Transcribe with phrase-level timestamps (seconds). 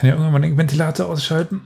[0.00, 1.62] kann ja irgendwann den Ventilator ausschalten.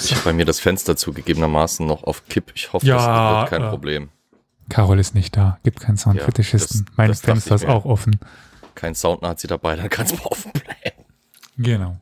[0.00, 2.52] Ich habe bei mir das Fenster zugegebenermaßen noch auf Kipp.
[2.54, 4.08] Ich hoffe, Ja, das wird kein äh, Problem.
[4.68, 5.58] Carol ist nicht da.
[5.62, 6.84] Gibt keinen Soundfetischisten.
[6.86, 8.18] das- mein das Fenster ist auch offen.
[8.74, 11.04] Kein Soundnazi dabei, dann kann es mal offen bleiben.
[11.58, 11.96] Genau.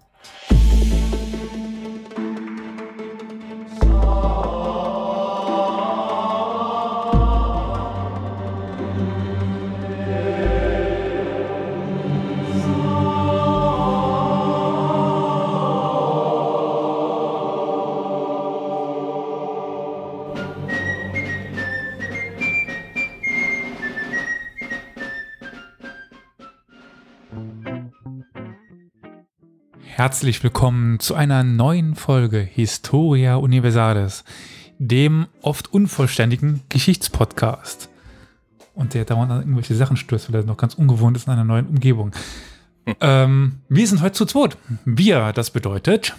[30.07, 34.23] Herzlich willkommen zu einer neuen Folge Historia Universalis,
[34.79, 37.89] dem oft unvollständigen Geschichtspodcast.
[38.73, 41.43] Und der dauernd an irgendwelche Sachen stößt, weil er noch ganz ungewohnt ist in einer
[41.43, 42.13] neuen Umgebung.
[43.01, 44.57] ähm, wir sind heute zu zweit.
[44.85, 46.15] Wir, das bedeutet,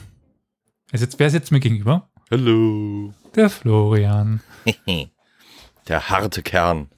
[0.92, 2.10] wer sitzt, wer sitzt mir gegenüber?
[2.30, 3.14] Hallo.
[3.36, 4.42] Der Florian.
[5.88, 6.90] Der harte Kern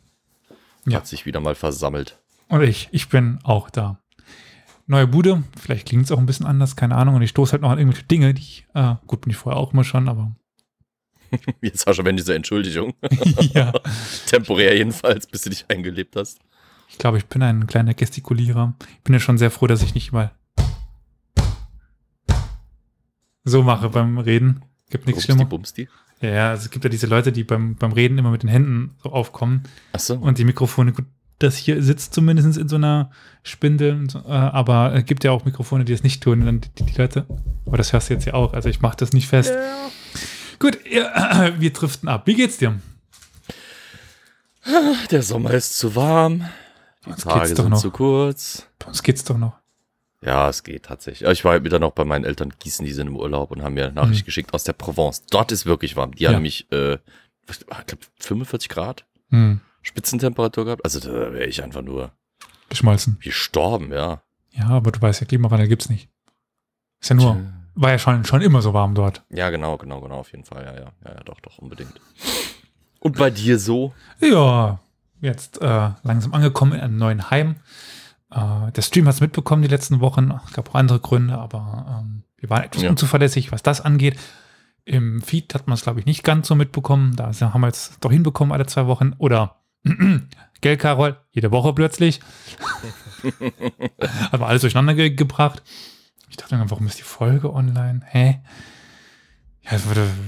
[0.87, 0.97] Ja.
[0.97, 2.17] hat sich wieder mal versammelt.
[2.47, 4.01] Und ich, ich bin auch da.
[4.89, 7.13] Neue Bude, vielleicht klingt es auch ein bisschen anders, keine Ahnung.
[7.13, 9.61] Und ich stoße halt noch an irgendwelche Dinge, die ich, äh, gut, bin ich vorher
[9.61, 10.31] auch immer schon, aber
[11.61, 12.95] Jetzt hast du wenn diese Entschuldigung.
[13.53, 13.71] ja.
[14.25, 16.39] Temporär jedenfalls, bis du dich eingelebt hast.
[16.87, 18.73] Ich glaube, ich bin ein kleiner Gestikulierer.
[18.97, 20.31] Ich bin ja schon sehr froh, dass ich nicht mal
[23.43, 24.65] so mache beim Reden.
[24.89, 25.45] Gibt nichts Bumsti, schlimmer.
[25.45, 25.87] Bumsti.
[26.19, 28.49] Ja, ja, also es gibt ja diese Leute, die beim, beim Reden immer mit den
[28.49, 30.15] Händen so aufkommen Achso.
[30.15, 31.05] und die Mikrofone, gut,
[31.39, 33.11] das hier sitzt zumindest in so einer
[33.43, 36.41] Spindel, und so, äh, aber es gibt ja auch Mikrofone, die das nicht tun.
[36.41, 37.25] Und dann die, die Leute,
[37.65, 39.53] aber das hörst du jetzt ja auch, also ich mache das nicht fest.
[40.59, 42.27] Gut, ja, wir driften ab.
[42.27, 42.79] Wie geht's dir?
[45.11, 46.45] Der Sommer ist zu warm.
[47.05, 47.81] Die Uns Tage geht's doch sind noch.
[47.81, 48.67] zu kurz.
[48.77, 49.53] Bei uns geht's doch noch.
[50.21, 51.29] Ja, es geht tatsächlich.
[51.29, 53.73] Ich war heute wieder noch bei meinen Eltern Gießen, die sind im Urlaub und haben
[53.75, 54.25] mir eine Nachricht Mhm.
[54.25, 55.23] geschickt aus der Provence.
[55.31, 56.13] Dort ist wirklich warm.
[56.13, 56.29] Die Ja.
[56.29, 56.95] haben nämlich, äh,
[57.49, 60.85] ich glaub, 45 Grad Hm, Spitzentemperatur gehabt.
[60.85, 62.11] Also da wäre ich einfach nur
[62.69, 63.17] geschmolzen.
[63.21, 64.21] gestorben, ja.
[64.51, 66.09] Ja, aber du weißt ja, Klimawandel gibt's nicht.
[67.01, 67.37] Ist ja nur,
[67.75, 69.23] war ja schon, schon immer so warm dort.
[69.29, 70.63] Ja, genau, genau, genau, auf jeden Fall.
[70.63, 71.93] Ja, ja, ja, ja doch, doch, unbedingt.
[72.99, 73.93] Und bei dir so?
[74.19, 74.79] Ja,
[75.21, 77.55] jetzt äh, langsam angekommen in einem neuen Heim.
[78.31, 80.31] Äh, der Stream hat es mitbekommen die letzten Wochen.
[80.45, 82.89] Es gab auch andere Gründe, aber ähm, wir waren etwas Ja.
[82.89, 84.19] unzuverlässig, was das angeht.
[84.85, 87.15] Im Feed hat man es, glaube ich, nicht ganz so mitbekommen.
[87.15, 89.13] Da haben wir jetzt doch hinbekommen alle zwei Wochen.
[89.19, 89.55] Oder,
[90.61, 92.19] gell, Carol, jede Woche plötzlich.
[94.31, 95.63] Hat man alles durcheinander ge gebracht.
[96.29, 98.01] Ich dachte dann, warum ist die Folge online?
[98.05, 98.39] Hä?
[99.63, 99.79] Ja,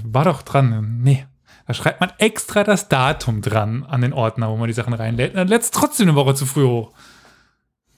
[0.04, 1.00] war doch dran.
[1.02, 1.26] Nee.
[1.68, 5.32] Da schreibt man extra das Datum dran an den Ordner, wo man die Sachen reinlädt.
[5.32, 6.92] Und dann lädt es trotzdem eine Woche zu früh hoch.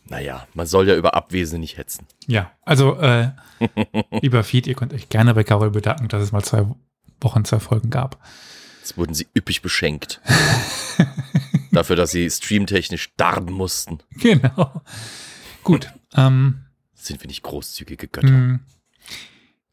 [0.10, 2.06] Naja, man soll ja über Abwesende nicht hetzen.
[2.28, 3.32] Ja, also, äh,
[4.22, 6.66] lieber Feed, ihr könnt euch gerne bei Carol bedanken, dass es mal zwei
[7.22, 8.20] Wochen zwei Folgen gab.
[8.82, 10.22] Jetzt wurden sie üppig beschenkt.
[11.74, 14.00] Dafür, dass sie streamtechnisch darben mussten.
[14.22, 14.82] Genau.
[15.64, 15.92] Gut.
[16.16, 18.28] Ähm, Sind wir nicht großzügige Götter?
[18.32, 18.60] mh.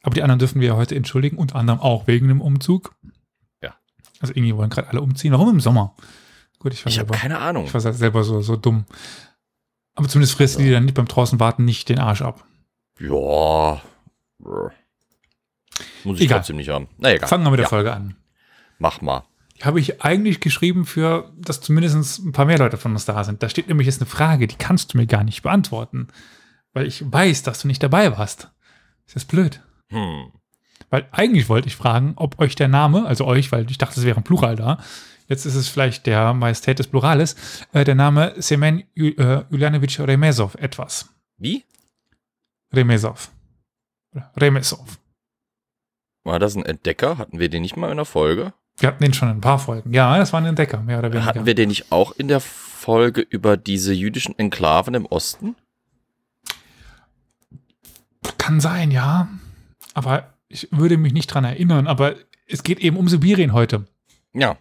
[0.02, 2.94] aber die anderen dürfen wir ja heute entschuldigen, unter anderem auch wegen dem Umzug.
[3.62, 3.74] Ja.
[4.20, 5.32] Also irgendwie wollen gerade alle umziehen.
[5.32, 5.94] Warum im Sommer?
[6.58, 7.64] Gut, ich Ich habe keine Ahnung.
[7.66, 8.84] ich war selber so, so dumm.
[9.94, 12.44] Aber zumindest fressen die dann nicht beim draußen warten nicht den Arsch ab.
[12.98, 13.82] Ja.
[16.04, 16.38] Muss ich Egal.
[16.38, 16.88] trotzdem nicht haben.
[16.98, 17.28] Na egal.
[17.28, 18.16] Fangen wir mit der ja, Folge an.
[18.78, 19.24] Mach mal.
[19.62, 23.42] Habe ich eigentlich geschrieben für, dass zumindest ein paar mehr Leute von uns da sind.
[23.42, 26.08] Da steht nämlich jetzt eine Frage, die kannst du mir gar nicht beantworten.
[26.72, 28.50] Weil ich weiß, dass du nicht dabei warst.
[29.06, 29.60] Ist das blöd?
[29.90, 30.32] Hm.
[30.88, 34.06] Weil eigentlich wollte ich fragen, ob euch der Name, also euch, weil ich dachte, es
[34.06, 34.78] wäre ein Plural da.
[35.28, 37.36] Jetzt ist es vielleicht der Majestät des Plurales,
[37.72, 41.08] äh, der Name Semen äh, Julianovic Remesov etwas.
[41.36, 41.64] Wie?
[42.72, 43.30] Remesov.
[44.36, 44.98] Remesov.
[46.24, 47.18] War das ein Entdecker?
[47.18, 48.52] Hatten wir den nicht mal in der Folge?
[48.80, 49.92] Wir hatten den schon in ein paar Folgen.
[49.92, 51.26] Ja, das war ein Entdecker, mehr oder weniger.
[51.26, 55.54] Hatten wir den nicht auch in der Folge über diese jüdischen Enklaven im Osten?
[58.38, 59.28] Kann sein, ja.
[59.92, 61.86] Aber ich würde mich nicht dran erinnern.
[61.86, 62.14] Aber
[62.46, 63.84] es geht eben um Sibirien heute.
[64.32, 64.56] Ja.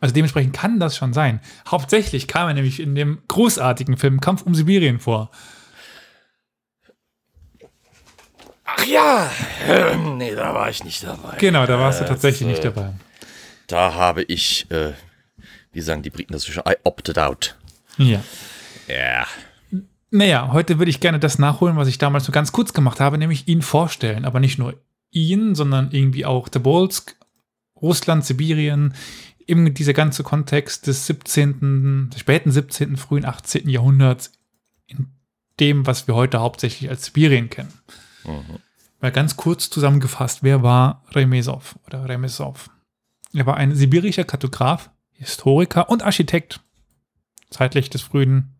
[0.00, 1.40] Also dementsprechend kann das schon sein.
[1.68, 5.30] Hauptsächlich kam er nämlich in dem großartigen Film Kampf um Sibirien vor.
[8.64, 9.28] Ach ja.
[10.16, 11.36] Nee, da war ich nicht dabei.
[11.38, 12.94] Genau, da warst du tatsächlich äh, nicht dabei.
[13.66, 14.92] Da habe ich, äh,
[15.72, 17.56] wie sagen die Briten das so schön, I opted out.
[17.98, 18.22] Ja.
[18.88, 19.26] Ja.
[20.10, 23.18] Naja, heute würde ich gerne das nachholen, was ich damals nur ganz kurz gemacht habe,
[23.18, 24.24] nämlich ihn vorstellen.
[24.24, 24.74] Aber nicht nur
[25.10, 27.16] ihn, sondern irgendwie auch Tobolsk,
[27.80, 28.94] Russland, Sibirien,
[29.46, 33.68] eben dieser ganze Kontext des 17., des späten 17., frühen 18.
[33.68, 34.32] Jahrhunderts
[34.86, 35.08] in
[35.58, 37.72] dem, was wir heute hauptsächlich als Sibirien kennen.
[38.24, 38.60] Mhm.
[39.00, 42.70] Mal ganz kurz zusammengefasst, wer war Remesov oder Remesov?
[43.38, 46.60] Er war ein sibirischer Kartograf, Historiker und Architekt.
[47.50, 48.54] Zeitlich des frühen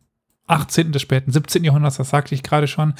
[0.46, 0.92] 18.
[0.92, 1.64] des späten 17.
[1.64, 2.94] Jahrhunderts, das sagte ich gerade schon.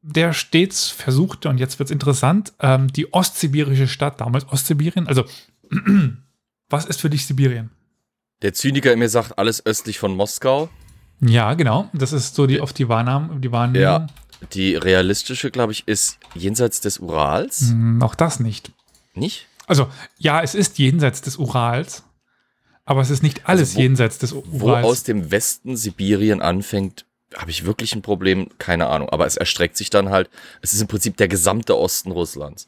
[0.00, 5.24] Der stets versuchte, und jetzt wird es interessant, ähm, die ostsibirische Stadt, damals Ostsibirien, also
[6.68, 7.70] was ist für dich Sibirien?
[8.42, 10.68] Der Zyniker in mir sagt, alles östlich von Moskau.
[11.20, 11.88] Ja, genau.
[11.92, 13.82] Das ist so die auf die Wahrnahme, die Wahrnehmung.
[13.82, 14.06] Ja.
[14.52, 17.70] Die realistische, glaube ich, ist jenseits des Urals.
[17.70, 18.72] Hm, auch das nicht.
[19.14, 19.46] Nicht?
[19.66, 19.88] Also,
[20.18, 22.02] ja, es ist jenseits des Urals,
[22.84, 24.84] aber es ist nicht alles Also wo- jenseits des Wo Urals.
[24.86, 27.06] aus dem Westen Sibirien anfängt,
[27.36, 29.08] habe ich wirklich ein Problem, keine Ahnung.
[29.10, 30.28] Aber es erstreckt sich dann halt,
[30.60, 32.66] es ist im Prinzip der gesamte Osten Russlands.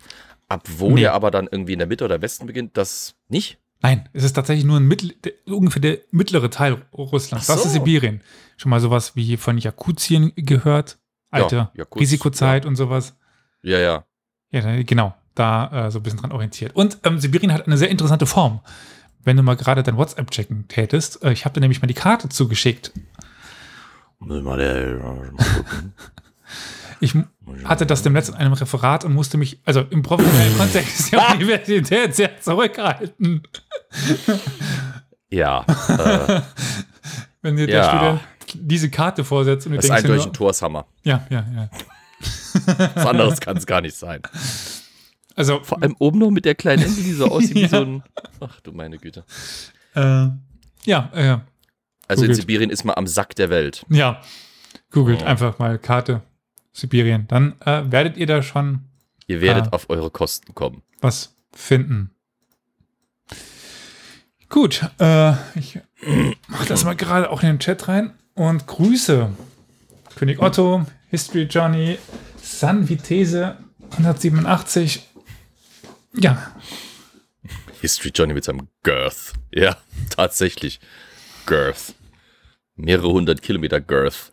[0.48, 1.00] Ab wo Nee.
[1.02, 3.58] der aber dann irgendwie in der Mitte oder Westen beginnt, das nicht?
[3.82, 7.50] Nein, es ist tatsächlich nur ein mittel, der, ungefähr der mittlere Teil Russlands.
[7.50, 7.78] Ach Das ist so.
[7.80, 8.22] Sibirien.
[8.56, 10.98] Schon mal sowas wie von Jakutien gehört.
[11.30, 13.14] Alte Ja, Jakutsk, Risikozeit und sowas.
[13.62, 14.04] Ja, ja.
[14.52, 15.14] Ja, genau.
[15.34, 16.74] Da äh, so ein bisschen dran orientiert.
[16.76, 18.60] Und ähm, Sibirien hat eine sehr interessante Form.
[19.24, 21.94] Wenn du mal gerade dein WhatsApp checken tätest, äh, ich habe dir nämlich mal die
[21.94, 22.92] Karte zugeschickt.
[24.20, 24.36] Muss
[27.00, 27.14] ich
[27.64, 31.30] hatte das dem letzten in einem Referat und musste mich, also im professionellen Kontext der
[31.34, 33.42] Universität sehr zurückhalten.
[35.30, 36.40] Ja, äh,
[37.42, 37.88] Wenn dir der Ja.
[37.88, 38.20] Student
[38.54, 40.86] diese Karte vorsetzt und du das ist denkst, dir eindeutig ein Torshammer.
[41.02, 41.68] ja, ja, ja.
[42.94, 44.22] Was anderes kann es gar nicht sein.
[45.36, 47.68] Also, Vor allem oben noch mit der kleinen Ente, die so aussieht wie Ja.
[47.68, 48.02] so ein.
[48.40, 49.24] Ach du meine Güte.
[49.94, 50.28] äh,
[50.84, 51.38] ja, äh,
[52.08, 52.36] Also in Googelt.
[52.36, 53.84] Sibirien ist man am Sack der Welt.
[53.88, 54.20] ja,
[54.90, 55.26] googelt Oh.
[55.26, 56.22] einfach mal Karte
[56.72, 57.26] Sibirien.
[57.28, 58.80] Dann äh, werdet ihr da schon
[59.26, 59.70] Ihr werdet Ah.
[59.72, 60.82] auf eure Kosten kommen.
[61.00, 62.10] was finden.
[64.48, 65.80] Gut, äh, ich
[66.48, 69.30] mache das mal gerade auch in den Chat rein und Grüße.
[70.16, 71.98] König Otto, History Johnny,
[72.40, 73.56] San Vitesse
[73.92, 75.02] 187.
[76.16, 76.54] Ja,
[77.80, 79.34] History Johnny mit seinem Girth.
[79.52, 79.76] Ja,
[80.08, 80.80] tatsächlich.
[81.44, 81.94] Girth.
[82.76, 84.32] Mehrere hundert Kilometer Girth.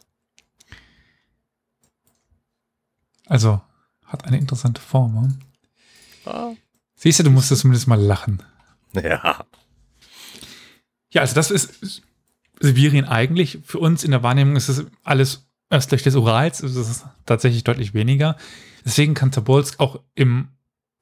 [3.32, 3.62] also
[4.06, 5.22] hat eine interessante Form.
[5.22, 5.40] Hm?
[6.26, 6.52] Ah.
[6.96, 8.44] Siehst du, du musstest zumindest mal lachen.
[8.94, 9.46] Ja.
[11.12, 12.04] Ja, also das ist
[12.60, 13.60] Sibirien eigentlich.
[13.64, 16.62] Für uns in der Wahrnehmung ist es alles östlich des Urals.
[16.62, 18.36] Es ist tatsächlich deutlich weniger.
[18.84, 20.50] Deswegen kann Tobolsk auch im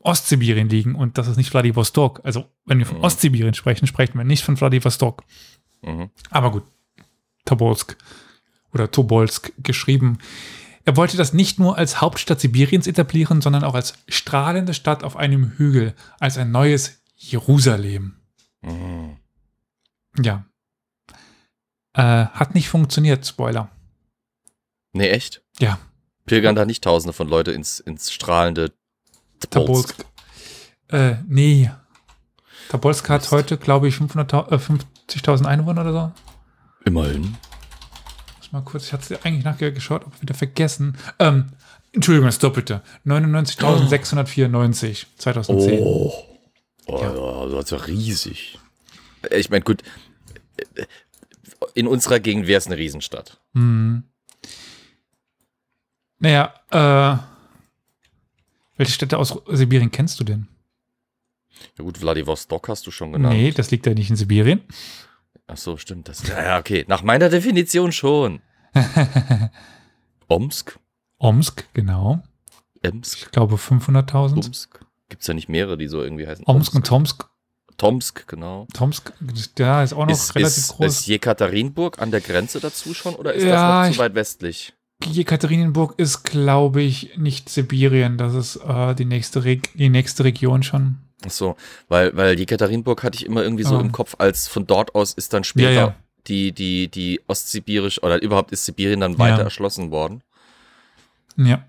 [0.01, 2.21] Ostsibirien liegen und das ist nicht Vladivostok.
[2.23, 3.03] Also wenn wir von Mhm.
[3.03, 5.23] Ostsibirien sprechen, sprechen wir nicht von Vladivostok.
[5.81, 6.09] Mhm.
[6.29, 6.63] Aber gut,
[7.45, 7.97] Tobolsk
[8.73, 10.19] oder Tobolsk geschrieben.
[10.85, 15.17] Er wollte das nicht nur als Hauptstadt Sibiriens etablieren, sondern auch als strahlende Stadt auf
[15.17, 18.15] einem Hügel, als ein neues Jerusalem.
[18.61, 19.17] Mhm.
[20.23, 20.45] Ja.
[21.93, 23.69] Äh, hat nicht funktioniert, Spoiler.
[24.93, 25.41] Nee, echt?
[25.59, 25.77] Ja.
[26.25, 28.71] Pilgern da nicht tausende von Leute ins, ins strahlende
[29.49, 29.97] Tobolsk.
[29.97, 30.05] Tobolsk.
[30.89, 31.71] Äh, nee.
[32.69, 34.55] Tobolsk hat heute, glaube ich, 500.000 äh,
[35.09, 36.11] 50.000 Einwohner oder so.
[36.85, 37.35] Immerhin.
[38.37, 40.97] Muss mal kurz, ich hatte eigentlich nachgeschaut, aber wieder vergessen.
[41.19, 41.51] Ähm,
[41.93, 42.81] Entschuldigung, das Doppelte.
[43.05, 45.79] 99.694 2010.
[45.81, 46.13] Oh.
[46.87, 47.13] Oh, Ja.
[47.13, 47.45] ja.
[47.55, 48.59] das ist ja riesig.
[49.31, 49.83] Ich meine, gut,
[51.73, 53.39] in unserer Gegend wäre es eine Riesenstadt.
[53.53, 54.03] Hm.
[56.19, 57.17] Naja, äh,
[58.79, 60.47] welche Städte aus Sibirien kennst du denn?
[61.77, 63.35] Ja gut, Vladivostok hast du schon genannt.
[63.35, 64.61] Nee, das liegt ja nicht in Sibirien.
[65.47, 66.07] Ach so, stimmt.
[66.07, 66.85] Das, ja, okay.
[66.87, 68.41] Nach meiner Definition schon.
[70.27, 70.79] Omsk?
[71.17, 72.23] Omsk, genau.
[72.81, 73.17] Emsk?
[73.23, 74.45] Ich glaube 500.000.
[74.45, 74.79] Omsk?
[75.09, 76.45] Gibt es ja nicht mehrere, die so irgendwie heißen?
[76.47, 77.27] Omsk und Tomsk.
[77.75, 78.65] Tomsk, genau.
[78.73, 79.11] Tomsk,
[79.57, 80.85] ja, ist auch noch Ist, relativ ist, groß.
[80.85, 84.73] ist Jekaterinburg an der Grenze dazu schon oder ist Ja, das noch zu weit westlich?
[85.05, 88.17] Jekaterinburg ist, glaube ich, nicht Sibirien.
[88.17, 90.97] Das ist äh, die, nächste Reg die nächste Region schon.
[91.25, 91.55] Ach so,
[91.87, 93.81] weil, weil Jekaterinburg hatte ich immer irgendwie so Ah.
[93.81, 95.95] im Kopf, als von dort aus ist dann später Ja, ja.
[96.27, 99.43] die, die, die ostsibirisch oder überhaupt ist Sibirien dann weiter Ja.
[99.43, 100.21] erschlossen worden.
[101.37, 101.65] Ja,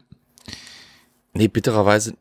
[1.32, 2.14] Nee, bittererweise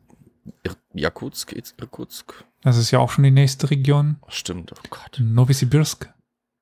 [0.64, 2.44] Ir Jakutsk, Ir- Irkutsk.
[2.62, 4.16] das ist ja auch schon die nächste Region.
[4.28, 5.18] Stimmt, oh Gott.
[5.20, 6.08] Novosibirsk.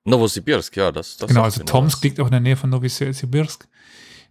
[0.05, 2.03] Novosibirsk, ja, das, das genau, also Tomsk was.
[2.03, 3.67] liegt auch in der Nähe von Novosibirsk.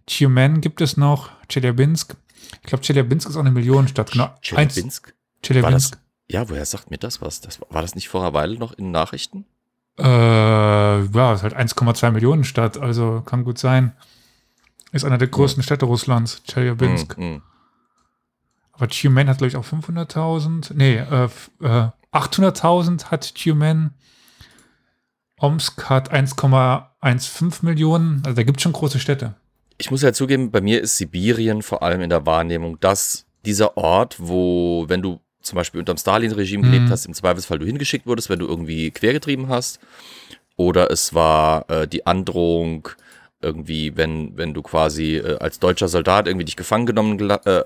[0.09, 1.29] Tjumen gibt es noch.
[1.49, 2.17] Chelyabinsk.
[2.61, 4.11] Ich glaube, Chelyabinsk ist auch eine Millionenstadt.
[4.11, 4.33] Genau.
[4.41, 5.13] Chelyabinsk?
[5.43, 5.97] Chelyabinsk.
[6.27, 7.41] ja, woher sagt mir das was?
[7.41, 9.45] Das, war das nicht vor einer Weile noch in Nachrichten?
[9.99, 13.93] Äh, ja, ist halt 1,2 Millionen Stadt, also kann gut sein.
[14.91, 17.15] Ist einer der größten Städte Russlands, Chelyabinsk.
[17.15, 17.41] Hm, hm.
[18.71, 20.73] Aber Tumen hat, glaube ich, auch 500.000.
[20.73, 21.29] Nee, äh,
[21.61, 23.93] äh, 800.000 hat Tumen.
[25.37, 28.23] Omsk hat 1,15 Millionen.
[28.25, 29.35] Also da gibt es schon große Städte.
[29.79, 33.75] Ich muss ja zugeben, bei mir ist Sibirien vor allem in der Wahrnehmung, dass dieser
[33.77, 36.91] Ort, wo, wenn du zum Beispiel unter dem Stalin-Regime gelebt Mhm.
[36.91, 39.79] hast, im Zweifelsfall du hingeschickt wurdest, wenn du irgendwie quergetrieben hast.
[40.57, 42.89] Oder es war äh, die Androhung,
[43.41, 47.63] irgendwie, wenn, wenn du quasi äh, als deutscher Soldat irgendwie dich gefangen genommen, äh,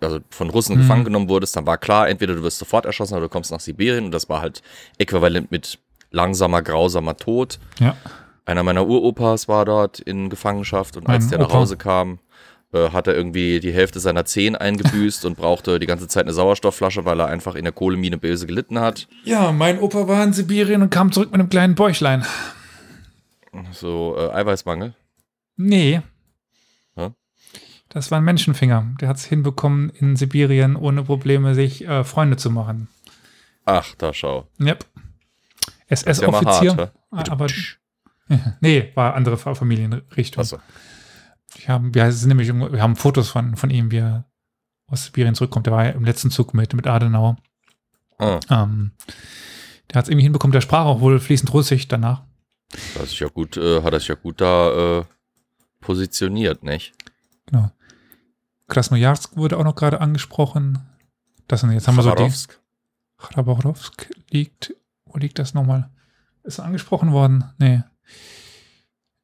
[0.00, 0.80] also von Russen Mhm.
[0.82, 3.58] gefangen genommen wurdest, dann war klar, entweder du wirst sofort erschossen oder du kommst nach
[3.58, 4.62] Sibirien und das war halt
[4.98, 5.80] äquivalent mit
[6.12, 7.58] langsamer, grausamer Tod.
[7.80, 7.96] Ja.
[8.48, 11.58] Einer meiner Uropas war dort in Gefangenschaft und als Mein der nach Opa.
[11.58, 12.18] Hause kam,
[12.72, 16.32] äh, hat er irgendwie die Hälfte seiner Zehen eingebüßt und brauchte die ganze Zeit eine
[16.32, 19.06] Sauerstoffflasche, weil er einfach in der Kohlemine böse gelitten hat.
[19.24, 22.24] Ja, mein Opa war in Sibirien und kam zurück mit einem kleinen Bäuchlein.
[23.72, 24.94] So äh, Eiweißmangel.
[25.58, 26.00] Nee.
[26.94, 27.10] Hä?
[27.90, 28.94] Das war ein Menschenfinger.
[28.98, 32.88] Der hat es hinbekommen, in Sibirien ohne Probleme sich äh, Freunde zu machen.
[33.66, 34.46] Ach, da schau.
[34.58, 34.86] Yep.
[34.94, 35.02] Ja
[35.90, 36.76] SS-Offizier.
[36.76, 37.22] hä?
[37.30, 37.46] aber
[38.60, 40.42] nee, war andere Fa- Familienrichtung.
[40.42, 40.58] Achso.
[41.56, 44.24] Wir haben, wir, sind nämlich, wir haben Fotos von, von ihm, wie er
[44.86, 45.66] aus Sibirien zurückkommt.
[45.66, 47.36] Der war ja im letzten Zug mit, mit Adenauer.
[48.18, 48.92] Ah, Ähm,
[49.90, 52.22] der hat es irgendwie hinbekommen, der sprach auch wohl fließend Russisch danach.
[52.94, 55.04] das ist ja gut, äh, hat er sich ja gut da äh,
[55.80, 56.92] positioniert, nicht?
[57.46, 57.70] Genau.
[58.66, 60.78] Krasnojarsk wurde auch noch gerade angesprochen.
[61.46, 62.30] Das sind, jetzt haben wir so die.
[63.20, 64.74] Chabarovsk liegt,
[65.06, 65.90] wo liegt das nochmal?
[66.44, 67.44] Ist angesprochen worden?
[67.58, 67.82] Nee.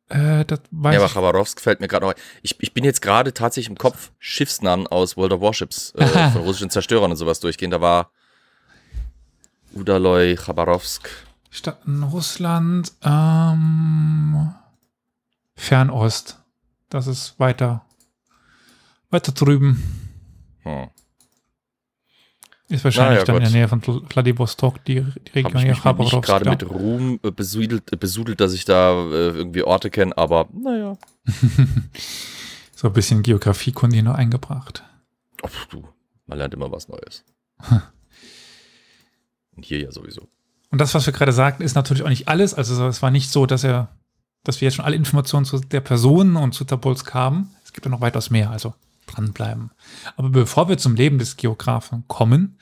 [0.09, 1.12] Äh, das weiß Ja, aber ich.
[1.12, 2.21] Chabarovsk fällt mir gerade noch ein.
[2.43, 6.43] Ich, ich bin jetzt gerade tatsächlich im Kopf Schiffsnamen aus World of Warships äh, von
[6.43, 7.71] russischen Zerstörern und sowas durchgehen.
[7.71, 8.11] Da war
[9.73, 11.09] Udaloy, Chabarovsk.
[11.50, 14.55] Stadt in Russland, ähm,
[15.57, 16.38] Fernost.
[16.91, 17.85] Das ist weiter,
[19.11, 19.83] weiter drüben.
[20.62, 20.91] Hm.
[22.75, 23.54] Ist wahrscheinlich ja, dann in der Gott.
[23.54, 26.23] Nähe von Vl- Vladivostok, die, die Habe Region ich hier, mich nicht Chabarovsk.
[26.23, 30.49] gerade mit Ruhm äh, besudelt, äh, besudelt, dass ich da äh, irgendwie Orte kenne, aber
[30.52, 30.97] naja.
[32.76, 34.83] So ein bisschen Geografiekunde hier noch eingebracht.
[35.43, 35.85] Oh, du,
[36.26, 37.25] man lernt immer was Neues.
[39.57, 40.28] Und hier ja sowieso.
[40.71, 42.52] Und das, was wir gerade sagten, ist natürlich auch nicht alles.
[42.54, 43.88] Also es war nicht so, dass er,
[44.43, 47.50] dass wir jetzt schon alle Informationen zu der Person und zu Tobolsk haben.
[47.64, 48.75] Es gibt ja noch weitaus mehr, also
[49.14, 49.71] dranbleiben.
[50.16, 52.59] Aber bevor wir zum Leben des Geografen kommen,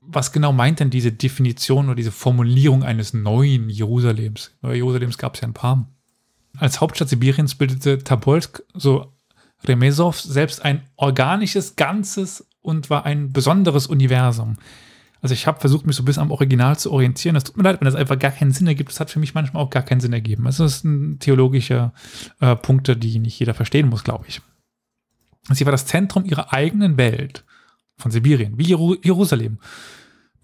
[0.00, 4.52] was genau meint denn diese Definition oder diese Formulierung eines neuen Jerusalems?
[4.60, 5.88] Neue Jerusalems gab es ja ein paar.
[6.58, 9.12] Als Hauptstadt Sibiriens bildete Tobolsk, so
[9.66, 14.56] Remesov, selbst ein organisches Ganzes und war ein besonderes Universum.
[15.22, 17.34] Also ich habe versucht, mich so bisschen am Original zu orientieren.
[17.34, 18.90] Es tut mir leid, wenn das einfach gar keinen Sinn ergibt.
[18.90, 20.46] Das hat für mich manchmal auch gar keinen Sinn ergeben.
[20.46, 21.92] Also das sind theologische
[22.40, 24.42] äh, Punkte, die nicht jeder verstehen muss, glaube ich.
[25.50, 27.44] Sie war das Zentrum ihrer eigenen Welt
[27.96, 29.58] von Sibirien, wie Jeru Jerusalem.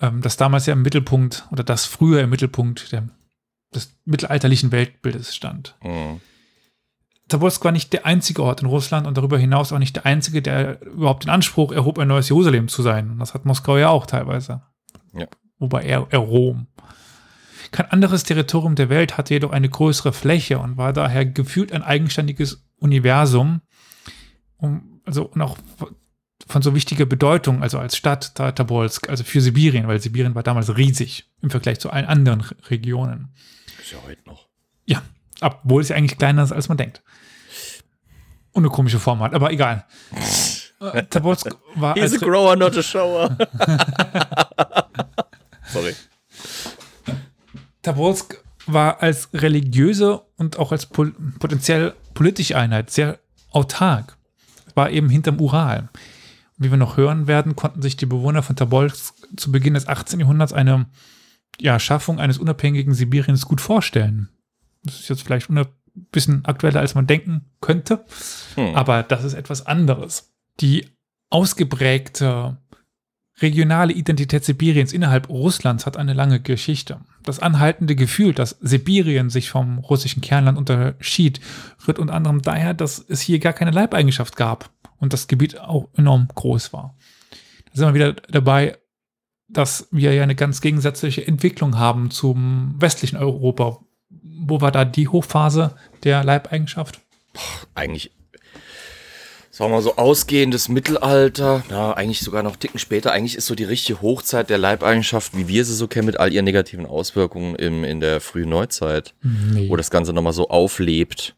[0.00, 3.08] Ähm, das damals ja im Mittelpunkt oder das früher im Mittelpunkt der,
[3.74, 5.76] des mittelalterlichen Weltbildes stand.
[5.80, 6.20] Hm.
[7.28, 10.42] Tobolsk war nicht der einzige Ort in Russland und darüber hinaus auch nicht der einzige,
[10.42, 13.10] der überhaupt den Anspruch erhob, ein neues Jerusalem zu sein.
[13.10, 14.62] Und das hat Moskau ja auch teilweise.
[15.14, 15.26] Ja.
[15.58, 16.66] Wobei er, er Rom.
[17.70, 21.82] Kein anderes Territorium der Welt hatte jedoch eine größere Fläche und war daher gefühlt ein
[21.82, 23.60] eigenständiges Universum.
[24.56, 25.58] Um, also und auch
[26.48, 30.42] von so wichtiger Bedeutung, also als Stadt Ta- Tobolsk, also für Sibirien, weil Sibirien war
[30.42, 33.28] damals riesig im Vergleich zu allen anderen Re- Regionen.
[33.82, 34.48] Ist ja heute noch.
[34.86, 35.02] Ja,
[35.40, 37.02] obwohl es ja eigentlich kleiner ist, als man denkt.
[38.52, 39.84] Und eine komische Form hat, aber egal.
[40.80, 43.36] Äh, Tobolsk war He's a als, grower, not a shower.
[45.66, 45.94] Sorry.
[47.82, 53.18] Tobolsk war als religiöse und auch als pol potenziell politische Einheit sehr
[53.50, 54.16] autark.
[54.76, 55.88] War eben hinterm Ural.
[56.56, 60.20] Wie wir noch hören werden, konnten sich die Bewohner von Tobolsk zu Beginn des 18.
[60.20, 60.86] Jahrhunderts eine
[61.58, 64.28] ja, Schaffung eines unabhängigen Sibiriens gut vorstellen.
[64.82, 65.66] Das ist jetzt vielleicht ein
[66.12, 68.04] bisschen aktueller, als man denken könnte.
[68.54, 68.74] Hm.
[68.74, 70.32] Aber das ist etwas anderes.
[70.60, 70.86] Die
[71.30, 72.58] ausgeprägte
[73.40, 77.00] regionale Identität Sibiriens innerhalb Russlands hat eine lange Geschichte.
[77.24, 81.40] Das anhaltende Gefühl, dass Sibirien sich vom russischen Kernland unterschied,
[81.86, 85.88] rührt unter anderem daher, dass es hier gar keine Leibeigenschaft gab und das Gebiet auch
[85.96, 86.96] enorm groß war.
[87.66, 88.78] Da sind wir wieder dabei,
[89.48, 93.80] dass wir ja eine ganz gegensätzliche Entwicklung haben zum westlichen Europa.
[94.08, 95.74] Wo war da die Hochphase
[96.04, 97.00] der Leibeigenschaft?
[97.74, 98.12] eigentlich,
[99.60, 103.54] sagen wir mal so, ausgehendes Mittelalter, ja, eigentlich sogar noch Ticken später, eigentlich ist so
[103.54, 107.56] die richtige Hochzeit der Leibeigenschaft, wie wir sie so kennen, mit all ihren negativen Auswirkungen
[107.56, 109.68] im, in der frühen Neuzeit, Nee.
[109.68, 111.36] wo das Ganze nochmal so auflebt.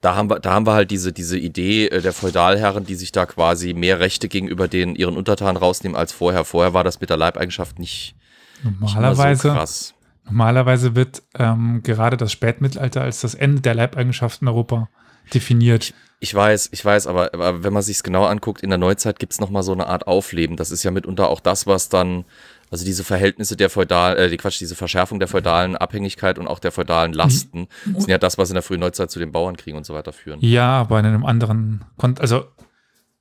[0.00, 3.12] Da haben wir, da haben wir halt diese, diese Idee äh, der Feudalherren, die sich
[3.12, 6.44] da quasi mehr Rechte gegenüber den ihren Untertanen rausnehmen als vorher.
[6.46, 8.14] Vorher war das mit der Leibeigenschaft nicht,
[8.62, 9.94] nicht Normalerweise so krass.
[10.24, 14.88] Normalerweise wird ähm, gerade das Spätmittelalter als das Ende der Leibeigenschaften in Europa
[15.32, 15.84] definiert.
[15.84, 15.94] Ich
[16.34, 19.32] weiß, ich weiß, aber, aber wenn man sich es genau anguckt, in der Neuzeit gibt
[19.32, 20.56] es nochmal so eine Art Aufleben.
[20.56, 22.24] Das ist ja mitunter auch das, was dann,
[22.70, 26.58] also diese Verhältnisse der feudal, äh, die Quatsch, diese Verschärfung der feudalen Abhängigkeit und auch
[26.60, 28.00] der feudalen Lasten Mhm.
[28.00, 30.38] sind ja das, was in der frühen Neuzeit zu den Bauernkriegen und so weiter führen.
[30.40, 32.46] Ja, aber in einem anderen, Kon also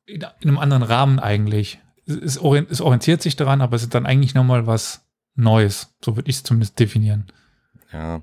[0.05, 1.79] in in einem anderen Rahmen eigentlich.
[2.05, 5.93] Es, es orient- es orientiert sich daran, aber es ist dann eigentlich nochmal was Neues.
[6.03, 7.27] So würde ich es zumindest definieren.
[7.91, 8.21] Ja.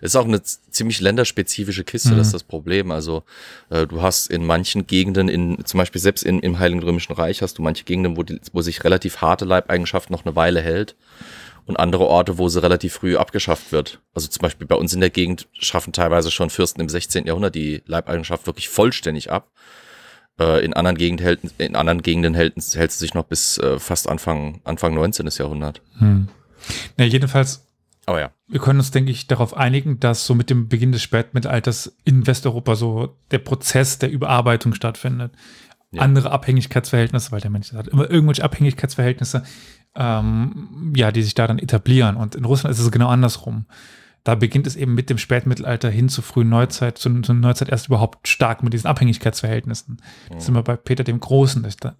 [0.00, 2.18] Ist auch eine ziemlich länderspezifische Kiste, Mhm.
[2.18, 2.90] das ist das Problem.
[2.90, 3.24] Also
[3.70, 7.42] äh, du hast in manchen Gegenden, in, zum Beispiel selbst in, im Heiligen Römischen Reich,
[7.42, 10.94] hast du manche Gegenden, wo, die, wo sich relativ harte Leibeigenschaft noch eine Weile hält
[11.66, 14.00] und andere Orte, wo sie relativ früh abgeschafft wird.
[14.14, 17.26] Also zum Beispiel bei uns in der Gegend schaffen teilweise schon Fürsten im 16.
[17.26, 19.50] Jahrhundert die Leibeigenschaft wirklich vollständig ab.
[20.38, 23.80] Äh, in, anderen Gegend hält, in anderen Gegenden hält, hält sie sich noch bis äh,
[23.80, 25.28] fast Anfang, Anfang 19.
[25.38, 25.80] Jahrhundert.
[25.98, 26.28] Hm.
[26.98, 27.65] Ja, jedenfalls
[28.06, 28.30] Aber ja.
[28.46, 32.26] wir können uns, denke ich, darauf einigen, dass so mit dem Beginn des Spätmittelalters in
[32.26, 35.32] Westeuropa so der Prozess der Überarbeitung stattfindet.
[35.90, 36.02] Ja.
[36.02, 39.42] Andere Abhängigkeitsverhältnisse, weil der Mensch hat immer irgendwelche Abhängigkeitsverhältnisse,
[39.96, 42.16] ähm, ja, die sich da dann etablieren.
[42.16, 43.66] Und in Russland ist es genau andersrum.
[44.22, 47.88] Da beginnt es eben mit dem Spätmittelalter hin zur frühen Neuzeit, zur, zur Neuzeit erst
[47.88, 49.98] überhaupt stark mit diesen Abhängigkeitsverhältnissen.
[50.30, 51.62] Das sind wir bei Peter dem Großen.
[51.62, 51.96] Das da,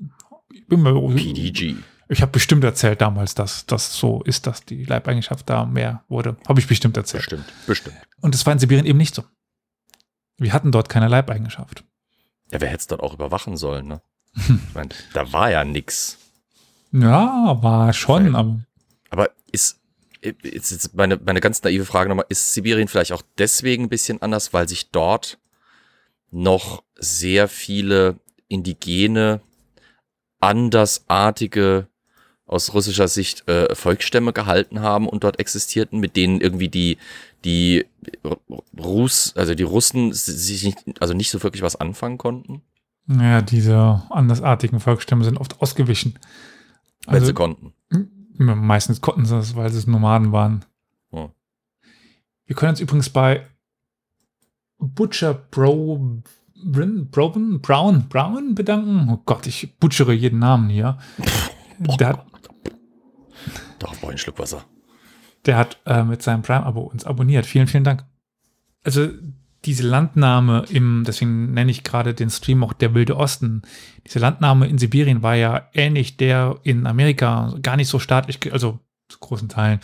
[0.52, 1.76] ich bin mal, PDG.
[2.08, 6.36] Ich habe bestimmt erzählt damals, dass das so ist, dass die Leibeigenschaft da mehr wurde.
[6.46, 7.22] Habe ich bestimmt erzählt.
[7.24, 7.96] Bestimmt, bestimmt.
[8.20, 9.24] Und das war in Sibirien eben nicht so.
[10.38, 11.84] Wir hatten dort keine Leibeigenschaft.
[12.52, 14.00] Ja, wer hätte es dort auch überwachen sollen, ne?
[14.36, 16.18] Ich meine, da war ja nix.
[16.92, 18.60] Ja, war schon, aber
[19.10, 19.80] Aber ist,
[20.20, 24.22] ist jetzt meine, meine ganz naive Frage nochmal, ist Sibirien vielleicht auch deswegen ein bisschen
[24.22, 25.38] anders, weil sich dort
[26.30, 29.40] noch sehr viele indigene,
[30.40, 31.88] andersartige,
[32.46, 36.98] aus russischer Sicht äh, Volksstämme gehalten haben und dort existierten, mit denen irgendwie die,
[37.44, 37.84] die
[38.78, 42.62] Russ, also die Russen sich nicht, also nicht so wirklich was anfangen konnten,
[43.08, 46.18] ja, diese andersartigen Volksstämme sind oft ausgewichen.
[47.06, 47.72] wenn Also sie konnten.
[48.38, 50.64] meistens konnten sie es, weil es Nomaden waren.
[51.12, 51.30] Ja.
[52.46, 53.46] Wir können uns übrigens bei
[54.78, 56.22] Butcher Bro
[56.64, 59.08] Brin, Brown, Brown, Brown bedanken.
[59.10, 60.98] Oh Gott, ich butchere jeden Namen hier.
[61.78, 62.26] Der hat,
[63.78, 64.64] Doch, brauche ich einen Schluck Wasser.
[65.44, 67.46] der hat äh, mit seinem Prime-Abo uns abonniert.
[67.46, 68.04] Vielen, vielen Dank.
[68.84, 69.08] Also
[69.64, 73.62] diese Landnahme im, deswegen nenne ich gerade den Stream auch der Wilde Osten.
[74.06, 78.78] Diese Landnahme in Sibirien war ja ähnlich der in Amerika, gar nicht so staatlich, also
[79.08, 79.80] zu großen Teilen,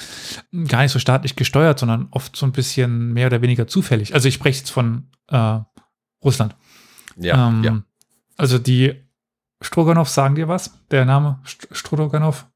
[0.69, 4.15] gar nicht so staatlich gesteuert, sondern oft so ein bisschen mehr oder weniger zufällig.
[4.15, 5.59] Also ich spreche jetzt von äh,
[6.25, 6.57] Russland.
[7.17, 7.83] Ja, ähm, ja.
[8.37, 8.95] Also die
[9.61, 10.73] Stroganov, sagen dir was?
[10.91, 12.47] Der Name St Stroganov?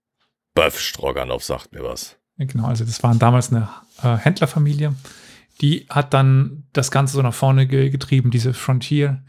[0.57, 2.17] Böff Stroganoff sagt mir was.
[2.39, 3.69] Genau, also das waren damals eine
[4.03, 4.95] äh, Händlerfamilie.
[5.61, 9.23] Die hat dann das Ganze so nach vorne ge getrieben, diese Frontier.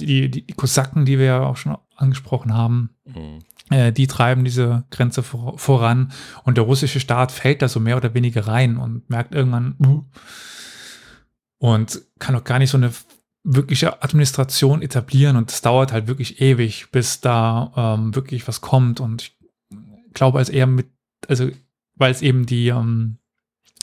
[0.00, 3.38] Die, die, die Kosaken, die wir ja auch schon angesprochen haben, Mhm.
[3.70, 6.12] äh, die treiben diese Grenze vor, voran.
[6.44, 10.04] Und der russische Staat fällt da so mehr oder weniger rein und merkt irgendwann, uh,
[11.58, 12.92] und kann auch gar nicht so eine
[13.44, 15.36] wirkliche Administration etablieren.
[15.36, 19.00] Und es dauert halt wirklich ewig, bis da ähm, wirklich was kommt.
[19.00, 19.35] Und ich
[20.16, 20.88] glaube, als eher mit,
[21.28, 21.50] also
[21.94, 23.18] weil es eben die ähm,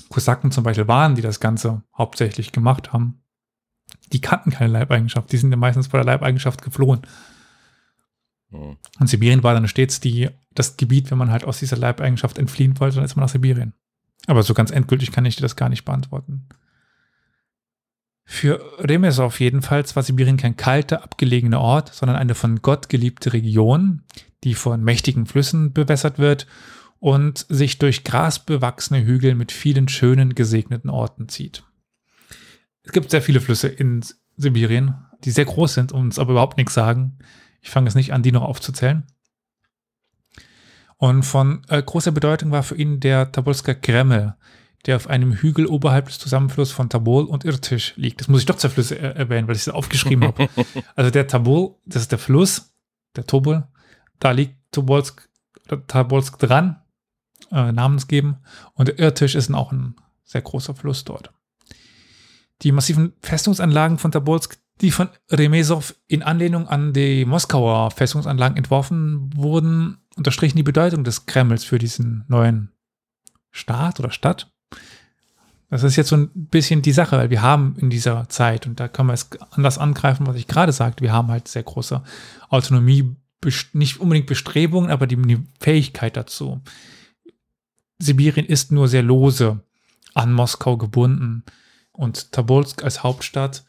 [0.10, 3.24] Kosaken zum Beispiel waren, die das Ganze hauptsächlich gemacht haben,
[4.12, 5.32] die kannten keine Leibeigenschaft.
[5.32, 7.02] Die sind ja meistens vor der Leibeigenschaft geflohen.
[8.50, 8.78] Mhm.
[9.00, 12.80] Und Sibirien war dann stets die, das Gebiet, wenn man halt aus dieser Leibeigenschaft entfliehen
[12.80, 13.74] wollte, dann ist man nach Sibirien.
[14.28, 16.48] Aber so ganz endgültig kann ich dir das gar nicht beantworten.
[18.26, 24.04] Für Remesov jedenfalls war Sibirien kein kalter, abgelegener Ort, sondern eine von Gott geliebte Region,
[24.44, 26.48] die von mächtigen Flüssen bewässert wird
[27.00, 31.64] und sich durch grasbewachsene Hügel mit vielen schönen, gesegneten Orten zieht.
[32.84, 34.06] Es gibt sehr viele Flüsse in
[34.38, 37.20] Sibirien, die sehr groß sind und uns aber überhaupt nichts sagen.
[37.62, 39.06] Ich fange es nicht an, die noch aufzuzählen.
[40.98, 44.36] Und von äh, großer Bedeutung war für ihn der Tobolsker Kreml,
[44.86, 48.22] der auf einem Hügel oberhalb des Zusammenflusses von Tabol und Irtisch liegt.
[48.22, 50.50] Das muss ich doch zur Flüsse äh, erwähnen, weil ich es aufgeschrieben habe.
[50.96, 52.74] Also der Tabol, das ist der Fluss,
[53.16, 53.68] der Tobol,
[54.20, 55.30] da liegt Tobolsk,
[55.88, 56.82] Tobolsk dran,
[57.52, 58.38] äh, namensgeben.
[58.74, 61.32] Und der Irtisch ist auch ein sehr großer Fluss dort.
[62.62, 69.30] Die massiven Festungsanlagen von Tobolsk, die von Remesov in Anlehnung an die Moskauer Festungsanlagen entworfen
[69.36, 72.72] wurden, unterstrichen die Bedeutung des Kremls für diesen neuen
[73.52, 74.52] Staat oder Stadt.
[75.70, 78.80] Das ist jetzt so ein bisschen die Sache, weil wir haben in dieser Zeit, und
[78.80, 82.04] da kann man es anders angreifen, was ich gerade sagte, wir haben halt sehr große
[82.50, 83.16] Autonomie,
[83.74, 86.62] nicht unbedingt Bestrebungen, aber die, Fähigkeit dazu.
[88.00, 89.62] Sibirien ist nur sehr lose
[90.14, 91.44] an Moskau gebunden
[91.92, 93.64] und Tobolsk als Hauptstadt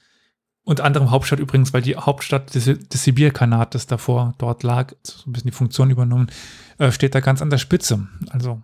[0.64, 5.32] Unter anderem Hauptstadt übrigens, weil die Hauptstadt des, des Sibirkanates davor dort lag, so ein
[5.32, 6.30] bisschen die Funktion übernommen,
[6.78, 8.08] äh, steht da ganz an der Spitze.
[8.30, 8.62] Also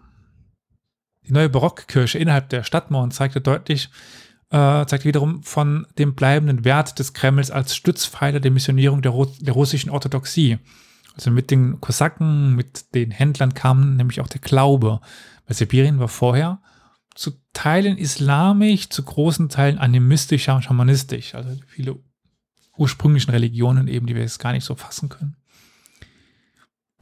[1.27, 3.91] die neue Barockkirche innerhalb der Stadtmauern zeigte deutlich,
[4.51, 9.53] äh, zeigt wiederum von dem bleibenden Wert des Kremls als Stützpfeiler der Missionierung der, der
[9.53, 10.59] russischen Orthodoxie.
[11.15, 15.01] Also mit den Kosaken, mit den Händlern kam nämlich auch der Glaube.
[15.47, 16.61] Weil Sibirien war vorher
[17.15, 21.35] zu Teilen islamisch, zu großen Teilen animistisch, schamanistisch.
[21.35, 21.99] Also viele
[22.77, 25.37] ursprünglichen Religionen eben, die wir jetzt gar nicht so fassen können.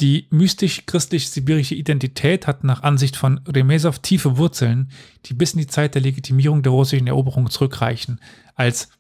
[0.01, 4.93] Die mystisch-christlich-sibirische Identität hat nach Ansicht von Remesow tiefe Wurzeln,
[5.27, 8.21] die bis in die Zeit der Legitimierung der russischen Eroberung zurückreichen,
[8.55, 8.91] als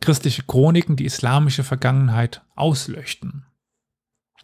[0.00, 3.46] christliche Chroniken die islamische Vergangenheit auslöschten.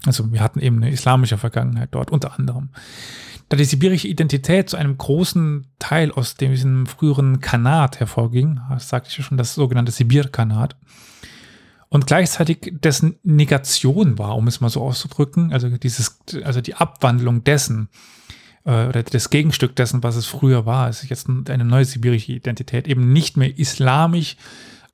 [0.07, 2.71] Also wir hatten eben eine islamische Vergangenheit dort unter anderem.
[3.49, 9.11] Da die sibirische Identität zu einem großen Teil aus diesem früheren Kanat hervorging, das sagte
[9.11, 10.77] ich ja schon, das sogenannte Sibir-Kanat,
[11.91, 17.43] und gleichzeitig dessen Negation war, um es mal so auszudrücken, also dieses, also die Abwandlung
[17.43, 17.89] dessen
[18.65, 22.87] äh, oder das Gegenstück dessen, was es früher war, ist jetzt eine neue sibirische Identität,
[22.87, 24.37] eben nicht mehr islamisch,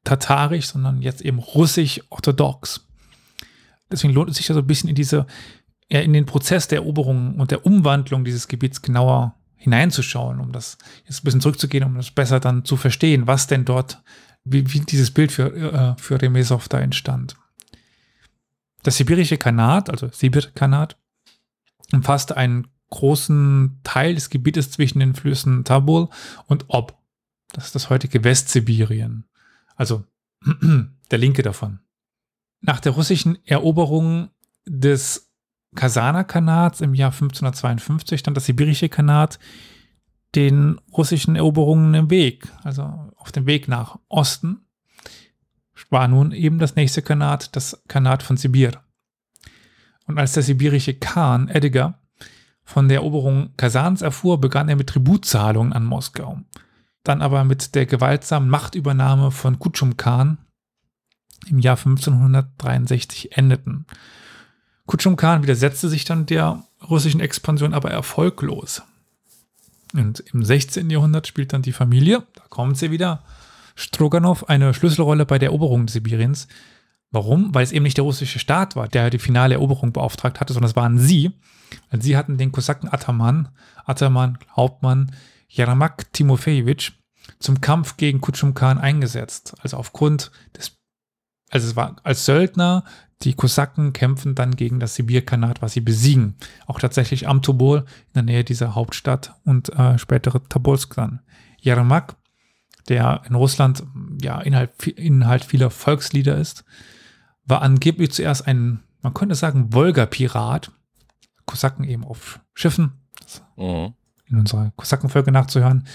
[0.05, 2.86] tatarisch, sondern jetzt eben russisch-orthodox.
[3.91, 5.27] Deswegen lohnt es sich ja so ein bisschen in diese,
[5.89, 10.79] ja, in den Prozess der Eroberung und der Umwandlung dieses Gebiets genauer hineinzuschauen, um das
[11.07, 14.03] jetzt ein bisschen zurückzugehen, um das besser dann zu verstehen, was denn dort
[14.45, 17.37] wie, wie dieses Bild für, äh, für Remesov da entstand.
[18.83, 20.97] Das sibirische Kanat, also Sibir-Kanat,
[21.93, 26.09] umfasste einen großen Teil des Gebietes zwischen den Flüssen Tabul
[26.47, 26.97] und Ob.
[27.53, 29.25] Das ist das heutige Westsibirien.
[29.75, 30.05] Also
[31.11, 31.81] der linke davon.
[32.67, 34.31] Nach der russischen Eroberung
[34.67, 35.31] des
[35.77, 39.39] Kasana-Kanats im Jahr 1552 stand das sibirische Kanat
[40.35, 42.83] den russischen Eroberungen im Weg, also
[43.17, 44.67] auf dem Weg nach Osten,
[45.91, 48.73] war nun eben das nächste Kanat, das Kanat von Sibir.
[50.07, 52.01] Und als der sibirische Khan Edgar
[52.65, 56.41] von der Eroberung Kasans erfuhr, begann er mit Tributzahlungen an Moskau.
[57.05, 60.39] Dann aber mit der gewaltsamen Machtübernahme von Kutschum Khan
[61.49, 63.87] im Jahr 1563 endeten.
[64.87, 68.83] Kutschum Khan widersetzte sich dann der russischen Expansion aber erfolglos.
[69.93, 70.91] Und im 16.
[70.91, 73.25] Jahrhundert spielt dann die Familie, da kommt sie wieder,
[73.75, 76.49] Stroganow eine Schlüsselrolle bei der Eroberung Sibiriens.
[77.11, 77.55] Warum?
[77.55, 80.71] Weil es eben nicht der russische Staat war, der die finale Eroberung beauftragt hatte, sondern
[80.71, 81.31] es waren sie.
[81.91, 83.49] Und sie hatten den Kosaken Ataman,
[83.85, 85.13] Ataman, Hauptmann
[85.49, 86.93] Jaramak Timofejewitsch
[87.39, 89.55] zum Kampf gegen Kutschum Khan eingesetzt.
[89.61, 90.77] Also aufgrund des,
[91.51, 92.85] also es war als Söldner
[93.23, 96.37] die Kosaken kämpfen dann gegen das Sibirkanat, was sie besiegen.
[96.67, 101.21] Auch tatsächlich am Tobol in der Nähe dieser Hauptstadt und äh, spätere Tobolsk dann.
[101.59, 102.17] Yermak,
[102.89, 103.85] der in Russland
[104.21, 106.65] ja Inhalt, Inhalt vieler Volkslieder ist,
[107.47, 110.73] war angeblich zuerst ein, man könnte sagen, Wolga-Pirat.
[111.47, 112.93] Kosaken eben auf Schiffen,
[113.57, 113.95] mhm.
[114.27, 115.87] in unserer Kosakenfolge nachzuhören,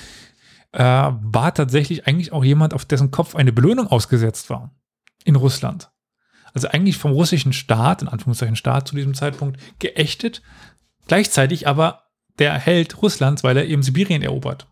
[0.71, 4.71] äh, war tatsächlich eigentlich auch jemand, auf dessen Kopf eine Belohnung ausgesetzt war.
[5.23, 5.91] In Russland
[6.53, 10.41] also eigentlich vom russischen Staat, in Anführungszeichen Staat zu diesem Zeitpunkt, geächtet,
[11.07, 12.03] gleichzeitig aber
[12.39, 14.67] der Held Russlands, weil er eben Sibirien erobert.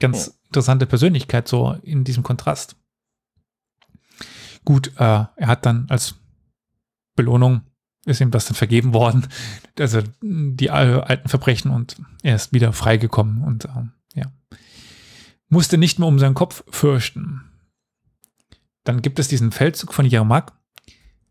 [0.00, 0.46] Ganz oh.
[0.46, 2.76] interessante Persönlichkeit so in diesem Kontrast.
[4.64, 6.16] Gut, äh, er hat dann als
[7.16, 7.62] Belohnung
[8.04, 9.26] ist ihm das dann vergeben worden,
[9.78, 13.68] also die alten Verbrechen und er ist wieder freigekommen und äh,
[14.14, 14.32] ja,
[15.48, 17.47] musste nicht mehr um seinen Kopf fürchten.
[18.88, 20.54] Dann gibt es diesen Feldzug von Yermak,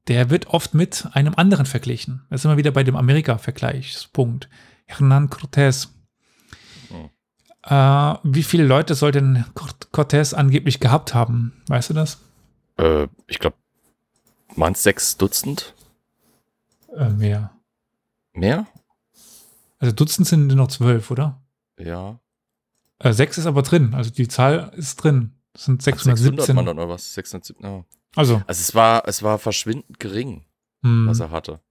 [0.07, 2.21] der wird oft mit einem anderen verglichen.
[2.29, 4.47] Das ist immer wieder bei dem Amerika-Vergleichspunkt.
[4.85, 5.87] Hernan Cortés.
[6.91, 7.09] Oh.
[7.63, 11.63] Äh, wie viele Leute soll denn Cortés angeblich gehabt haben?
[11.67, 12.19] Weißt du das?
[12.77, 13.57] Äh, ich glaube,
[14.55, 15.73] waren es sechs Dutzend?
[16.95, 17.49] Äh, mehr.
[18.33, 18.67] Mehr?
[19.79, 21.41] Also Dutzend sind noch zwölf, oder?
[21.79, 22.19] Ja.
[22.99, 25.37] Äh, sechs ist aber drin, also die Zahl ist drin.
[25.57, 26.37] Das sind 617.
[26.37, 27.15] 600 Mann oder was?
[27.15, 27.83] 617, ja.
[28.15, 28.35] Also.
[28.45, 30.45] Also es war, es war verschwindend gering,
[30.83, 31.07] hm.
[31.07, 31.61] was er hatte.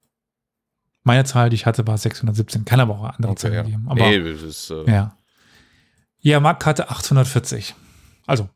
[1.05, 2.64] Meine Zahl, die ich hatte, war 617.
[2.64, 3.62] Kann aber auch andere okay, Zahlen ja.
[3.62, 3.87] geben.
[3.88, 5.16] Aber, nee, das ist, äh ja.
[6.18, 7.77] Ja, Mark hatte 840.
[8.27, 8.49] Also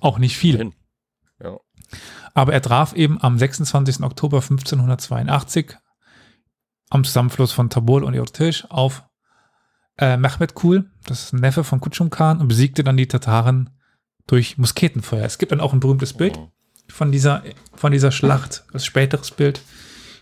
[0.00, 0.72] auch nicht viel.
[1.40, 1.60] Ja.
[2.34, 4.02] Aber er traf eben am 26.
[4.02, 5.76] Oktober 1582
[6.88, 9.04] am Zusammenfluss von Tabol und Irtisch auf
[9.96, 13.70] äh, Mehmed Kul, das ist ein Neffe von Kutschum Khan, und besiegte dann die Tataren
[14.26, 15.24] durch Musketenfeuer.
[15.24, 16.36] Es gibt dann auch ein berühmtes Bild.
[16.36, 16.50] Oh
[16.90, 17.42] von dieser,
[17.74, 19.60] von dieser Schlacht, als späteres Bild.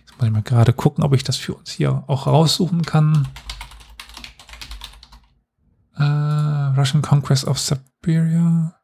[0.00, 3.28] Jetzt muss ich mal gerade gucken, ob ich das für uns hier auch raussuchen kann.
[5.98, 8.74] Uh, Russian Conquest of Siberia.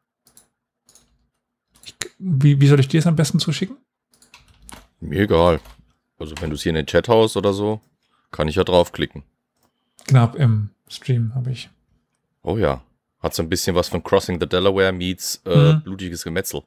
[1.85, 3.77] Ich, Wie, wie soll ich dir das am besten zuschicken?
[4.99, 5.61] Mir egal.
[6.17, 7.79] Also wenn du es hier in den Chat haust oder so,
[8.31, 9.23] kann ich ja draufklicken.
[10.07, 11.69] Knapp im Stream habe ich.
[12.41, 12.81] Oh ja.
[13.19, 15.81] Hat so ein bisschen was von Crossing the Delaware meets äh, Mhm.
[15.83, 16.63] blutiges Gemetzel.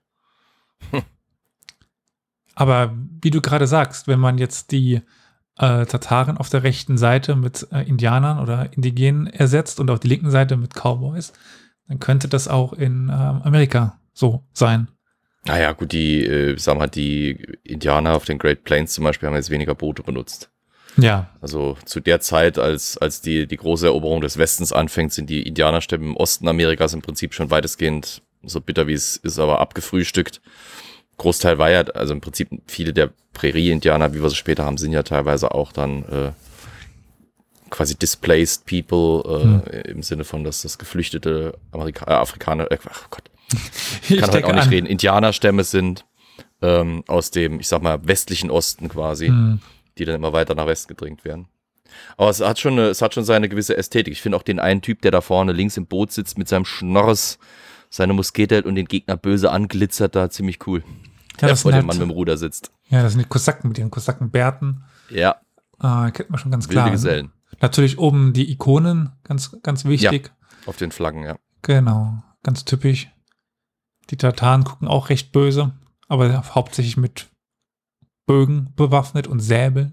[2.54, 5.00] Aber wie du gerade sagst, wenn man jetzt die
[5.58, 10.08] äh, Tataren auf der rechten Seite mit äh, Indianern oder Indigenen ersetzt und auf die
[10.08, 11.32] linken Seite mit Cowboys,
[11.86, 14.88] dann könnte das auch in ähm, Amerika so sein.
[15.44, 17.30] Naja, gut, die, äh, sagen wir mal, die
[17.62, 20.50] Indianer auf den Great Plains zum Beispiel haben jetzt weniger Boote benutzt.
[20.98, 25.30] Ja, Also zu der Zeit, als, als die, die große Eroberung des Westens anfängt, sind
[25.30, 29.60] die Indianerstämme im Osten Amerikas im Prinzip schon weitestgehend, so bitter wie es ist, aber
[29.60, 30.40] abgefrühstückt.
[31.16, 34.92] Großteil war ja, also im Prinzip viele der Prärie-Indianer, wie wir sie später haben, sind
[34.92, 36.32] ja teilweise auch dann äh,
[37.70, 39.96] quasi displaced people, äh, Hm.
[39.96, 43.24] im Sinne von, dass das geflüchtete Amerika äh, Afrikaner, äh, ach Gott,
[44.08, 44.68] ich kann heute auch nicht an.
[44.70, 46.04] reden, Indianerstämme sind
[46.62, 49.60] ähm, aus dem, ich sag mal, westlichen Osten quasi Hm.
[49.98, 51.48] Die dann immer weiter nach Westen gedrängt werden.
[52.16, 54.12] Aber es hat schon, eine, es hat schon seine gewisse Ästhetik.
[54.12, 56.64] Ich finde auch den einen Typ, der da vorne links im Boot sitzt mit seinem
[56.64, 57.38] Schnorres,
[57.90, 60.80] seine Muskete hält und den Gegner böse anglitzert, da ziemlich cool.
[60.80, 62.70] Ja, der das vor dem Mann halt, mit dem Ruder sitzt.
[62.88, 64.84] ja, das sind die Kosaken mit ihren Kosakenbärten.
[65.10, 65.36] Ja,
[65.80, 66.90] Äh, kennt man schon ganz wilde klar.
[66.90, 70.30] Gesellen Natürlich oben die Ikonen, ganz, ganz wichtig.
[70.66, 71.36] auf den Flaggen, ja.
[71.62, 73.08] Genau, ganz typisch.
[74.10, 75.72] Die Tataren gucken auch recht böse,
[76.08, 77.28] aber hauptsächlich mit
[78.28, 79.92] Bögen bewaffnet und Säbel.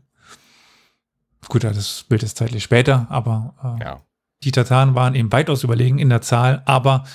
[1.48, 4.02] Gut, das Bild ist zeitlich später, aber äh, Ja,
[4.44, 7.06] die Tataren waren eben weitaus überlegen in der Zahl, aber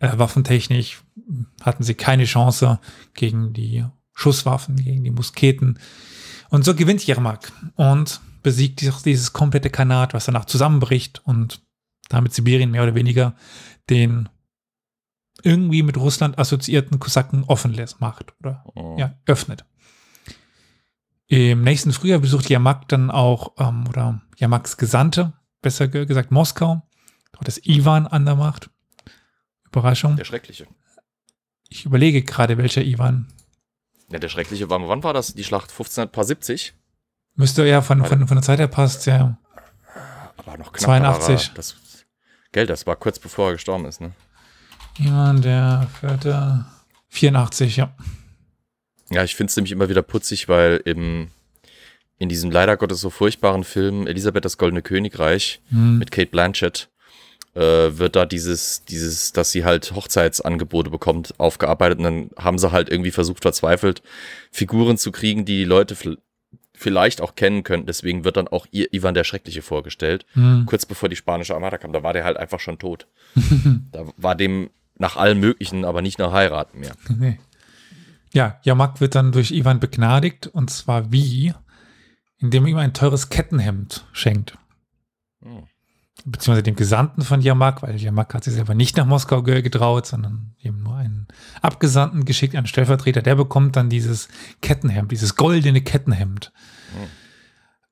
[0.00, 1.02] äh, waffentechnisch
[1.62, 2.80] hatten sie keine Chance
[3.14, 5.78] gegen die Schusswaffen, gegen die Musketen.
[6.50, 11.62] Und so gewinnt Jermak und besiegt dieses, dieses komplette Kanat, was danach zusammenbricht und
[12.08, 13.34] damit Sibirien mehr oder weniger
[13.90, 14.28] den
[15.42, 18.96] irgendwie mit Russland assoziierten Kosaken offen lässt, macht oder Oh.
[18.98, 19.64] ja, öffnet.
[21.26, 25.32] Im nächsten Frühjahr besucht Jermak dann auch, ähm, oder Jermaks Gesandte,
[25.62, 26.82] besser ge- gesagt Moskau.
[27.32, 28.70] Dort ist Ivan an der Macht.
[29.66, 30.16] Überraschung.
[30.16, 30.66] der Schreckliche.
[31.68, 33.26] Ich überlege gerade, welcher Ivan.
[34.10, 35.34] Ja, der Schreckliche war, wann war das?
[35.34, 36.74] Die Schlacht 1570?
[37.34, 39.38] Müsste ja von, von, von der Zeit her passt, ja.
[40.36, 40.84] Aber noch knapp.
[41.00, 41.46] 82.
[41.48, 41.76] Aber das,
[42.52, 44.12] Geld, das war kurz bevor er gestorben ist, ne?
[44.98, 46.64] Ivan, der vierte,
[47.08, 47.92] 84, ja.
[49.10, 51.28] Ja, ich finde es nämlich immer wieder putzig, weil im,
[52.18, 55.98] in diesem leider Gottes so furchtbaren Film Elisabeth das Goldene Königreich Hm.
[55.98, 56.88] mit Kate Blanchett
[57.54, 62.72] äh, wird da dieses, dieses, dass sie halt Hochzeitsangebote bekommt, aufgearbeitet und dann haben sie
[62.72, 64.02] halt irgendwie versucht, verzweifelt
[64.50, 66.18] Figuren zu kriegen, die die Leute vi-
[66.76, 67.86] vielleicht auch kennen könnten.
[67.86, 70.26] Deswegen wird dann auch ihr Ivan der Schreckliche vorgestellt.
[70.32, 70.64] Hm.
[70.66, 73.06] Kurz bevor die spanische Armada kam, da war der halt einfach schon tot.
[73.92, 76.94] da war dem nach allem Möglichen, aber nicht nach heiraten mehr.
[77.08, 77.38] Nee.
[78.34, 81.54] Ja, Jamak wird dann durch Ivan begnadigt und zwar wie?
[82.38, 84.58] Indem er ihm ein teures Kettenhemd schenkt.
[85.42, 85.62] Hm.
[86.26, 90.06] Beziehungsweise dem Gesandten von Jamak, weil Jamak hat sich selber nicht nach Moskau ge- getraut,
[90.06, 91.28] sondern eben nur einen
[91.60, 94.28] Abgesandten geschickt, einen Stellvertreter, der bekommt dann dieses
[94.62, 96.52] Kettenhemd, dieses goldene Kettenhemd.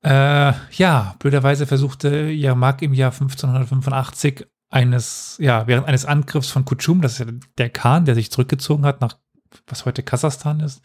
[0.02, 7.00] Äh, ja, blöderweise versuchte Jamak im Jahr 1585 eines, ja, während eines Angriffs von Kutschum,
[7.02, 7.26] das ist ja
[7.58, 9.18] der Khan, der sich zurückgezogen hat nach,
[9.66, 10.82] was heute Kasachstan ist.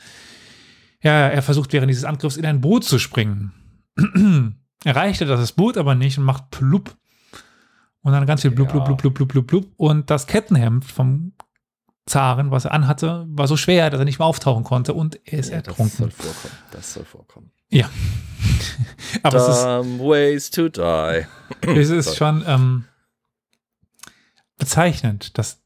[1.02, 3.52] Ja, er versucht während dieses Angriffs in ein Boot zu springen.
[4.84, 6.96] Erreichte das Boot aber nicht und macht plupp.
[8.02, 9.68] Und dann ganz viel blub, blub, blub, blub, blub, blub, blub.
[9.76, 11.34] Und das Kettenhemd vom
[12.06, 15.40] Zaren, was er anhatte, war so schwer, dass er nicht mehr auftauchen konnte und er
[15.40, 15.98] ist Ja, das ertrunken.
[15.98, 16.54] soll vorkommen.
[16.72, 17.52] Das soll vorkommen.
[17.70, 17.90] Ja.
[19.24, 21.26] aber es ist, Dumb ways to die.
[21.68, 22.86] es ist schon ähm,
[24.58, 25.62] bezeichnend, dass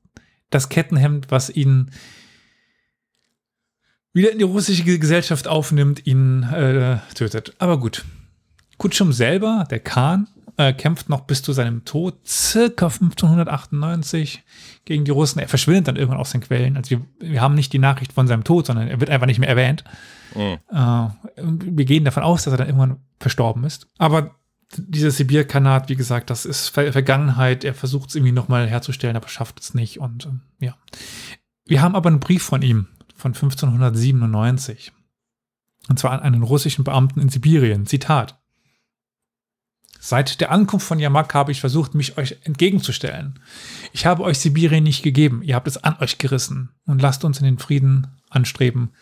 [0.50, 1.92] das Kettenhemd, was ihn
[4.14, 7.54] wieder in die russische Gesellschaft aufnimmt, ihn äh, tötet.
[7.60, 8.06] Aber gut.
[8.78, 14.44] Kutschum selber, der Khan, äh, kämpft noch bis zu seinem Tod, circa 1598,
[14.86, 15.40] gegen die Russen.
[15.40, 16.78] Er verschwindet dann irgendwann aus den Quellen.
[16.78, 19.40] Also wir, wir haben nicht die Nachricht von seinem Tod, sondern er wird einfach nicht
[19.40, 19.84] mehr erwähnt.
[20.36, 20.58] Mhm.
[20.72, 23.88] Äh, wir gehen davon aus, dass er dann irgendwann verstorben ist.
[23.98, 24.36] Aber
[24.78, 27.64] dieser Sibir-Kanat, wie gesagt, das ist Ver Vergangenheit.
[27.64, 30.00] Er versucht es irgendwie nochmal herzustellen, aber schafft es nicht.
[30.00, 30.76] Und ähm, ja.
[31.66, 32.88] Wir haben aber einen Brief von ihm
[33.22, 34.92] von 1597.
[35.90, 37.86] Und zwar an einen russischen Beamten in Sibirien.
[37.86, 38.40] Zitat.
[40.00, 43.40] Seit der Ankunft von Yamak habe ich versucht, mich euch entgegenzustellen.
[43.94, 46.72] Ich habe euch Sibirien nicht gegeben, ihr habt es an euch gerissen.
[46.86, 48.94] Und lasst uns in den Frieden anstreben.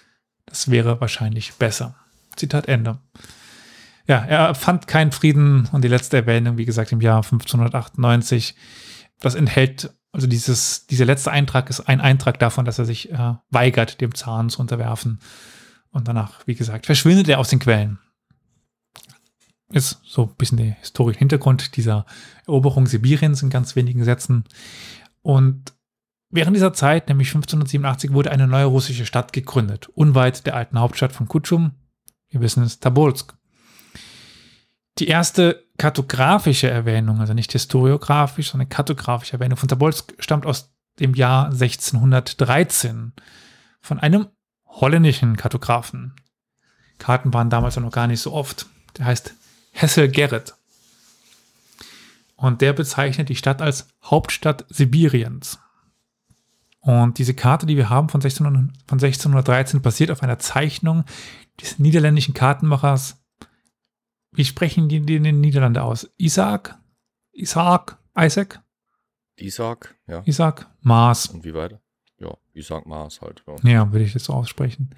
[0.46, 1.96] Das wäre wahrscheinlich besser.
[2.36, 3.00] Zitat Ende.
[4.08, 8.56] Ja, er fand keinen Frieden und die letzte Erwähnung, wie gesagt, im Jahr 1598.
[9.20, 13.34] Das enthält Also dieses, dieser letzte Eintrag ist ein Eintrag davon, dass er sich äh,
[13.50, 15.20] weigert, dem Zahn zu unterwerfen.
[15.92, 18.00] Und danach, wie gesagt, verschwindet er aus den Quellen.
[19.72, 22.06] Ist so ein bisschen der historische Hintergrund dieser
[22.48, 24.46] Eroberung Sibiriens in ganz wenigen Sätzen.
[25.22, 25.74] Und
[26.32, 31.12] während dieser Zeit, nämlich 1587, wurde eine neue russische Stadt gegründet, unweit der alten Hauptstadt
[31.12, 31.72] von Kutschum.
[32.30, 33.36] Wir wissen es, Tabolsk.
[34.98, 41.16] Die erste kartografische Erwähnung, also nicht historiografisch, sondern kartografische Erwähnung von Tabolsk stammt aus dem
[41.16, 43.14] Jahr 1613
[43.82, 44.28] von einem
[44.68, 46.14] holländischen Kartografen.
[47.00, 48.68] Karten waren damals noch gar nicht so oft.
[48.98, 49.34] Der heißt
[49.72, 50.54] Hessel Gerrit.
[52.36, 55.60] Und der bezeichnet die Stadt als Hauptstadt Sibiriens.
[56.82, 61.04] Und diese Karte, die wir haben von, 1600, von 1613, basiert auf einer Zeichnung
[61.60, 63.19] des niederländischen Kartenmachers
[64.32, 66.10] wie sprechen die, in den Niederlanden aus?
[66.18, 66.78] Isaac?
[67.34, 67.98] Isaac?
[68.18, 68.62] Isaac?
[69.38, 70.22] Isaac, ja.
[70.26, 70.68] Isaac?
[70.82, 71.28] Maas.
[71.28, 71.80] Und wie weiter?
[72.20, 73.44] Ja, Isaac Maas halt.
[73.64, 74.96] Ja, ja würde ich das so aussprechen.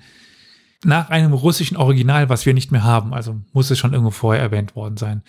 [0.83, 4.41] Nach einem russischen Original, was wir nicht mehr haben, also muss es schon irgendwo vorher
[4.41, 5.23] erwähnt worden sein.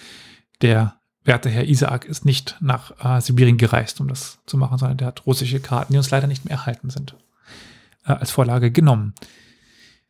[0.63, 4.97] Der werte Herr Isaac ist nicht nach äh, Sibirien gereist, um das zu machen, sondern
[4.97, 7.17] der hat russische Karten, die uns leider nicht mehr erhalten sind,
[8.07, 9.15] äh, als Vorlage genommen.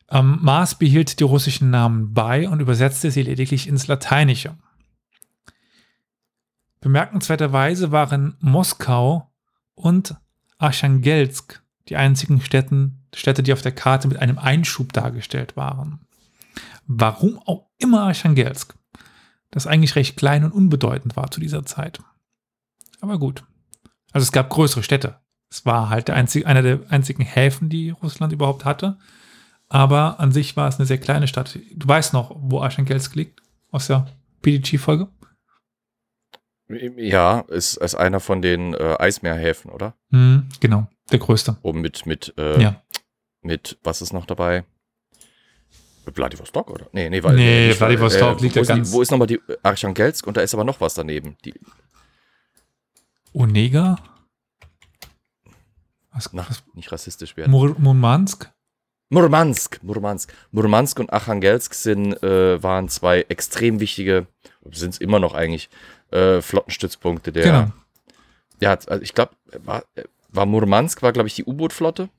[0.09, 4.57] Ähm, Mars behielt die russischen Namen bei und übersetzte sie lediglich ins Lateinische.
[6.81, 9.31] Bemerkenswerterweise waren Moskau
[9.75, 10.15] und
[10.57, 15.99] Archangelsk die einzigen Städten, Städte, die auf der Karte mit einem Einschub dargestellt waren.
[16.85, 18.75] Warum auch immer Archangelsk,
[19.51, 22.01] das eigentlich recht klein und unbedeutend war zu dieser Zeit.
[23.01, 23.43] Aber gut.
[24.11, 25.19] Also es gab größere Städte.
[25.49, 28.97] Es war halt der einzige, einer der einzigen Häfen, die Russland überhaupt hatte.
[29.69, 31.57] Aber an sich war es eine sehr kleine Stadt.
[31.73, 34.05] Du weißt noch, wo Archangelsk liegt aus der
[34.41, 35.07] PDG-Folge?
[36.67, 39.95] Ja, ist, ist einer von den äh, Eismeerhäfen, oder?
[40.09, 41.57] Mhm, genau, der größte.
[41.61, 42.81] Oben mit, mit, äh, ja.
[43.41, 44.63] mit, was ist noch dabei?
[46.11, 46.87] Vladivostok, oder?
[46.91, 48.89] Nee, nee, weil, nee nicht, Vladivostok äh, liegt ja ganz.
[48.89, 51.37] Die, wo ist nochmal die Archangelsk und da ist aber noch was daneben.
[51.45, 51.53] Die
[53.33, 53.97] Onega?
[56.11, 56.63] Was, Na, was?
[56.73, 57.51] nicht rassistisch werden.
[57.51, 58.52] Mur Murmansk?
[59.13, 60.33] Murmansk, Murmansk.
[60.51, 64.25] Murmansk und Archangelsk sind, äh, waren zwei extrem wichtige,
[64.71, 65.69] sind es immer noch eigentlich,
[66.11, 67.43] äh, Flottenstützpunkte der.
[67.43, 67.71] Genau.
[68.59, 69.83] Ja, also ich glaube, war,
[70.29, 72.09] war Murmansk, war, glaube ich, die U-Boot-Flotte.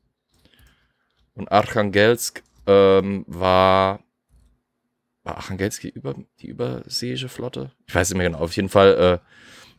[1.35, 4.01] Und Archangelsk ähm, war.
[5.25, 7.73] War Archangelsk die, über, die überseeische Flotte?
[7.87, 8.41] Ich weiß nicht mehr genau.
[8.41, 9.29] Auf jeden Fall äh,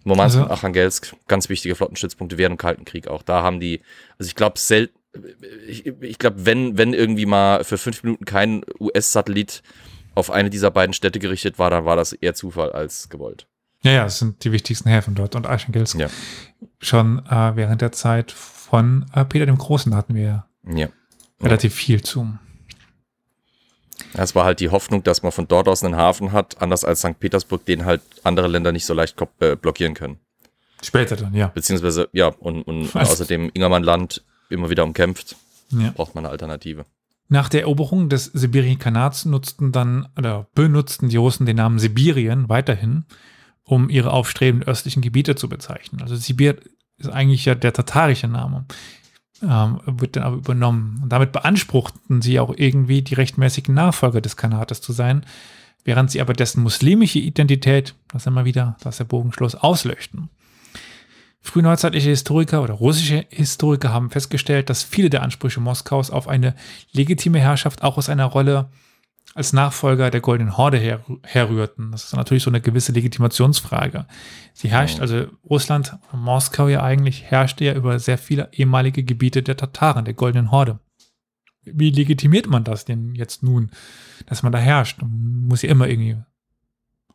[0.03, 0.45] Murmansk also.
[0.45, 3.21] und Archangelsk, ganz wichtige Flottenstützpunkte während dem Kalten Krieg auch.
[3.21, 3.81] Da haben die,
[4.17, 4.97] also ich glaube, selten
[5.67, 9.61] ich, ich glaube, wenn, wenn irgendwie mal für fünf Minuten kein US-Satellit
[10.15, 13.47] auf eine dieser beiden Städte gerichtet war, dann war das eher Zufall als gewollt.
[13.83, 15.99] Ja, ja, es sind die wichtigsten Häfen dort und Eichengelsk.
[15.99, 16.09] Ja.
[16.79, 20.89] Schon äh, während der Zeit von äh, Peter dem Großen hatten wir ja.
[21.41, 21.85] relativ ja.
[21.85, 22.37] viel zu.
[24.13, 26.99] Es war halt die Hoffnung, dass man von dort aus einen Hafen hat, anders als
[26.99, 27.19] St.
[27.19, 30.19] Petersburg, den halt andere Länder nicht so leicht äh, blockieren können.
[30.81, 31.47] Später dann, ja.
[31.47, 35.35] Beziehungsweise, ja, und, und außerdem Ingermannland immer wieder umkämpft.
[35.71, 35.91] Ja.
[35.91, 36.85] Braucht man eine Alternative.
[37.27, 43.05] Nach der Eroberung des Sibirien-Kanats nutzten dann oder benutzten die Russen den Namen Sibirien weiterhin,
[43.63, 46.01] um ihre aufstrebenden östlichen Gebiete zu bezeichnen.
[46.01, 46.57] Also Sibir
[46.97, 48.65] ist eigentlich ja der tatarische Name,
[49.41, 50.99] ähm, wird dann aber übernommen.
[51.01, 55.25] Und damit beanspruchten sie auch irgendwie die rechtmäßigen Nachfolger des Kanates zu sein,
[55.83, 60.29] während sie aber dessen muslimische Identität, das immer wieder, das ist der Bogenschluss, auslöschten.
[61.45, 66.55] Frühneuzeitliche Historiker oder russische Historiker haben festgestellt, dass viele der Ansprüche Moskaus auf eine
[66.91, 68.69] legitime Herrschaft auch aus einer Rolle
[69.35, 71.91] als Nachfolger der Goldenen Horde her, herrührten.
[71.91, 74.07] Das ist natürlich so eine gewisse Legitimationsfrage.
[74.53, 79.55] Sie herrscht, also Russland, Moskau ja eigentlich, herrschte ja über sehr viele ehemalige Gebiete der
[79.55, 80.79] Tataren, der Goldenen Horde.
[81.61, 83.69] Wie legitimiert man das denn jetzt nun,
[84.25, 84.99] dass man da herrscht?
[84.99, 86.17] Man muss ja immer irgendwie,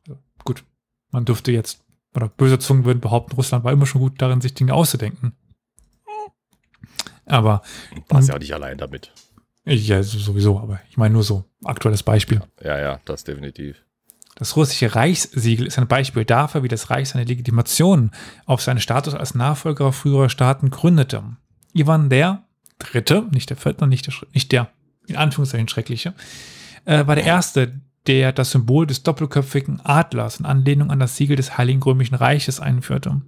[0.06, 0.62] also gut,
[1.10, 1.82] man dürfte jetzt
[2.14, 5.32] oder böse Zungen würden behaupten, Russland war immer schon gut darin, sich Dinge auszudenken.
[7.26, 7.62] Aber.
[8.08, 9.12] War ja nicht allein damit.
[9.64, 12.40] Ja, sowieso, aber ich meine nur so, aktuelles Beispiel.
[12.62, 13.76] Ja, ja, das definitiv.
[14.36, 18.10] Das russische Reichssiegel ist ein Beispiel dafür, wie das Reich seine Legitimation
[18.46, 21.22] auf seinen Status als Nachfolger früherer Staaten gründete.
[21.74, 22.44] Ivan der
[22.78, 24.70] Dritte, nicht der Vierte, nicht der, nicht der
[25.06, 26.14] in Anführungszeichen Schreckliche,
[26.86, 31.36] äh, war der Erste, der das Symbol des doppelköpfigen Adlers in Anlehnung an das Siegel
[31.36, 33.20] des Heiligen Römischen Reiches einführte.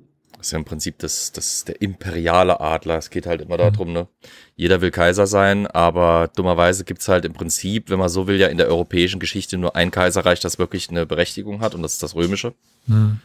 [0.42, 2.98] Das ist ja im Prinzip das, das der imperiale Adler.
[2.98, 3.94] Es geht halt immer darum, mhm.
[3.94, 4.08] ne?
[4.56, 8.40] Jeder will Kaiser sein, aber dummerweise gibt es halt im Prinzip, wenn man so will,
[8.40, 11.92] ja in der europäischen Geschichte nur ein Kaiserreich, das wirklich eine Berechtigung hat und das
[11.92, 12.54] ist das römische.
[12.86, 13.20] Mhm.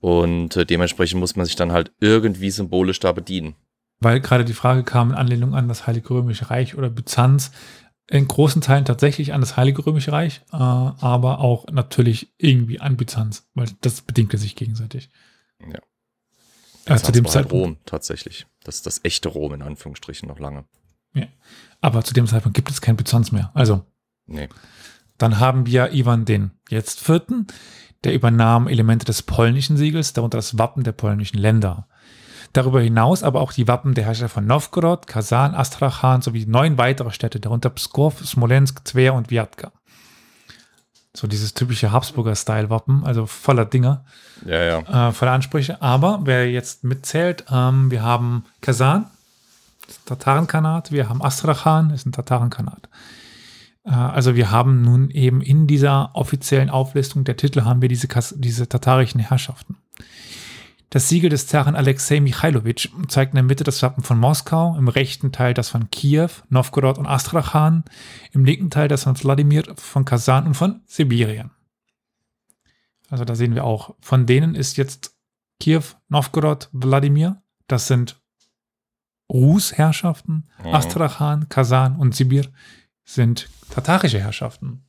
[0.00, 3.56] Und äh, dementsprechend muss man sich dann halt irgendwie symbolisch da bedienen.
[4.00, 7.50] Weil gerade die Frage kam in Anlehnung an das Heilige Römische Reich oder Byzanz,
[8.10, 12.96] in großen Teilen tatsächlich an das Heilige Römische Reich, äh, aber auch natürlich irgendwie an
[12.96, 15.10] Byzanz, weil das bedingte sich gegenseitig.
[15.60, 15.78] Ja.
[16.86, 18.46] Äh, zu dem war halt Zeitpunkt, Rom tatsächlich.
[18.64, 20.64] Das ist das echte Rom in Anführungsstrichen noch lange.
[21.80, 23.50] aber zu dem Zeitpunkt gibt es kein Byzanz mehr.
[23.54, 23.84] Also
[24.28, 24.48] Nee.
[25.16, 27.48] Dann haben wir Ivan den jetzt vierten,
[28.04, 31.87] der übernahm Elemente des polnischen Siegels, darunter das Wappen der polnischen Länder.
[32.52, 37.10] Darüber hinaus aber auch die Wappen der Herrscher von Novgorod, Kasan, Astrachan sowie neun weitere
[37.12, 39.70] Städte, darunter Pskov, Smolensk, Tver und Vyatka.
[41.14, 44.04] So dieses typische Habsburger-Style-Wappen, also voller Dinger,
[44.46, 45.08] Ja, ja.
[45.08, 45.82] äh, voller Ansprüche.
[45.82, 49.06] Aber wer jetzt mitzählt, ähm, wir haben Kasan,
[49.86, 52.88] das ist ein Tatarenkanat, wir haben Astrachan, das ist ein Tatarenkanat.
[53.84, 58.06] Äh, Also wir haben nun eben in dieser offiziellen Auflistung der Titel haben wir diese,
[58.06, 59.76] Kas- diese tatarischen Herrschaften.
[60.90, 64.88] Das Siegel des Zaren Alexei Michailowitsch zeigt in der Mitte das Wappen von Moskau, im
[64.88, 67.84] rechten Teil das von Kiew, Novgorod und Astrachan,
[68.32, 71.50] im linken Teil das von Wladimir, von Kasan und von Sibirien.
[73.10, 75.14] Also da sehen wir auch, von denen ist jetzt
[75.60, 78.20] Kiew, Novgorod, Wladimir, das sind
[79.30, 80.74] Rus-Herrschaften, Mhm.
[80.74, 82.46] Astrachan, Kasan und Sibir
[83.04, 84.87] sind tatarische Herrschaften.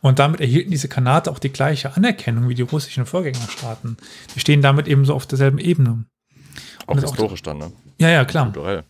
[0.00, 3.96] Und damit erhielten diese Kanate auch die gleiche Anerkennung wie die russischen Vorgängerstaaten.
[4.34, 6.04] Die stehen damit ebenso auf derselben Ebene.
[6.86, 7.72] Auch das auch- historisch dann, ne?
[7.98, 8.44] Ja, ja, klar.
[8.46, 8.84] Kulturell.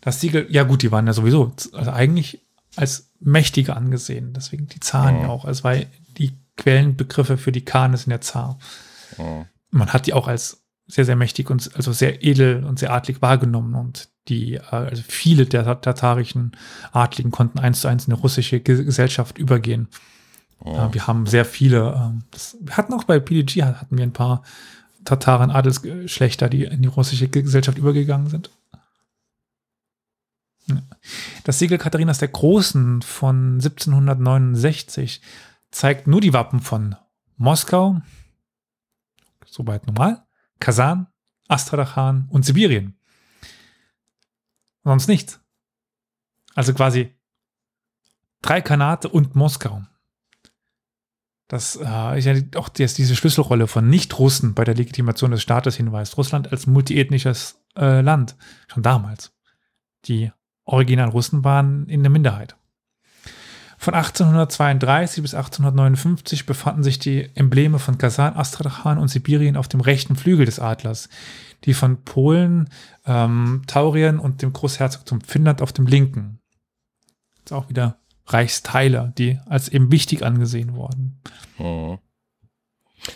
[0.00, 2.40] Das Siegel, ja gut, die waren ja sowieso also eigentlich
[2.76, 4.32] als mächtige angesehen.
[4.34, 5.22] Deswegen die Zaren Mhm.
[5.22, 5.44] ja auch.
[5.44, 5.76] Es war
[6.18, 8.58] die Quellenbegriffe für die Khan sind ja Zar.
[9.18, 9.46] Mhm.
[9.70, 13.22] Man hat die auch als sehr, sehr mächtig und also sehr edel und sehr adlig
[13.22, 13.74] wahrgenommen.
[13.74, 16.52] Und die, äh, also viele der tat- tatarischen
[16.92, 19.88] Adligen konnten eins zu eins in eine russische Ge- Gesellschaft übergehen.
[20.64, 24.12] Äh, wir haben sehr viele, ähm, das, wir hatten auch bei PDG hatten wir ein
[24.12, 24.42] paar
[25.04, 28.50] Tataren Adelsgeschlechter, die in die russische Gesellschaft übergegangen sind.
[31.44, 35.20] Das Siegel Katharinas der Großen von 1769
[35.70, 36.96] zeigt nur die Wappen von
[37.36, 38.00] Moskau,
[39.46, 40.23] soweit normal,
[40.64, 41.08] Kasan,
[41.46, 42.96] Astrachan und Sibirien.
[44.82, 45.38] Sonst nichts.
[46.54, 47.14] Also quasi
[48.40, 49.82] drei Kanate und Moskau.
[51.48, 55.76] Das äh, ist ja auch das, diese Schlüsselrolle von Nicht-Russen bei der Legitimation des Staates
[55.76, 56.16] hinweist.
[56.16, 58.34] Russland als multiethnisches äh, Land,
[58.66, 59.34] schon damals.
[60.06, 60.32] Die
[60.64, 62.56] original Russen waren in der Minderheit.
[63.84, 69.82] Von 1832 bis 1859 befanden sich die Embleme von Kasan, Astrachan und Sibirien auf dem
[69.82, 71.10] rechten Flügel des Adlers,
[71.64, 72.70] die von Polen,
[73.04, 76.38] ähm, Taurien und dem Großherzogtum Finnland auf dem linken.
[77.44, 81.20] Das ist auch wieder Reichsteile, die als eben wichtig angesehen wurden.
[81.58, 81.98] Mhm.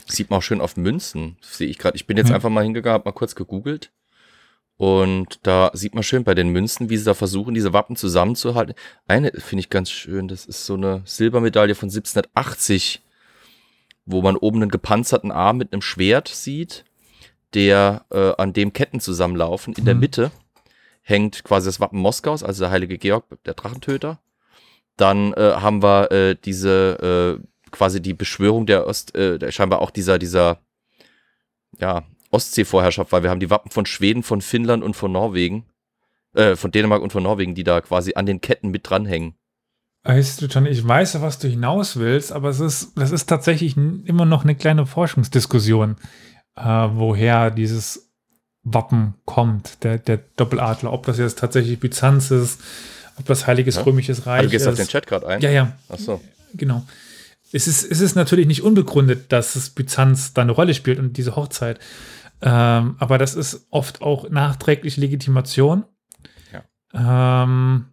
[0.06, 1.38] Sieht man auch schön auf Münzen.
[1.40, 1.96] Sehe ich gerade.
[1.96, 2.34] Ich bin jetzt Ja.
[2.34, 3.90] einfach mal hingegangen, hab mal kurz gegoogelt.
[4.78, 8.74] Und da sieht man schön bei den Münzen, wie sie da versuchen, diese Wappen zusammenzuhalten.
[9.08, 10.28] Eine finde ich ganz schön.
[10.28, 13.02] Das ist so eine Silbermedaille von 1780,
[14.06, 16.84] wo man oben einen gepanzerten Arm mit einem Schwert sieht,
[17.54, 19.74] der äh, an dem Ketten zusammenlaufen.
[19.74, 20.00] In der Mhm.
[20.00, 20.30] Mitte
[21.02, 24.20] hängt quasi das Wappen Moskaus, also der heilige Georg, der Drachentöter.
[24.96, 29.80] Dann äh, haben wir äh, diese äh, quasi die Beschwörung der Ost, äh, der scheinbar
[29.80, 30.60] auch dieser, dieser,
[31.80, 35.64] ja, Ostseevorherrschaft, weil wir haben die Wappen von Schweden, von Finnland und von Norwegen,
[36.34, 39.34] äh, von Dänemark und von Norwegen, die da quasi an den Ketten mit dranhängen.
[40.04, 43.76] Weißt du, John, ich weiß, was du hinaus willst, aber es ist, das ist tatsächlich
[43.76, 45.96] immer noch eine kleine Forschungsdiskussion,
[46.56, 48.10] äh, woher dieses
[48.62, 50.92] Wappen kommt, der, der Doppeladler.
[50.92, 52.60] Ob das jetzt tatsächlich Byzanz ist,
[53.18, 53.82] ob das Heiliges Ja.
[53.82, 54.68] Römisches Reich Ah, du gehst ist.
[54.68, 55.40] auf den Chat gerade ein?
[55.40, 56.20] Ja, ja, Ach so.
[56.54, 56.84] genau.
[57.52, 61.16] Es ist, es ist natürlich nicht unbegründet, dass es Byzanz da eine Rolle spielt und
[61.16, 61.78] diese Hochzeit.
[62.40, 65.84] Ähm, aber das ist oft auch nachträgliche Legitimation.
[66.92, 67.86] Ähm,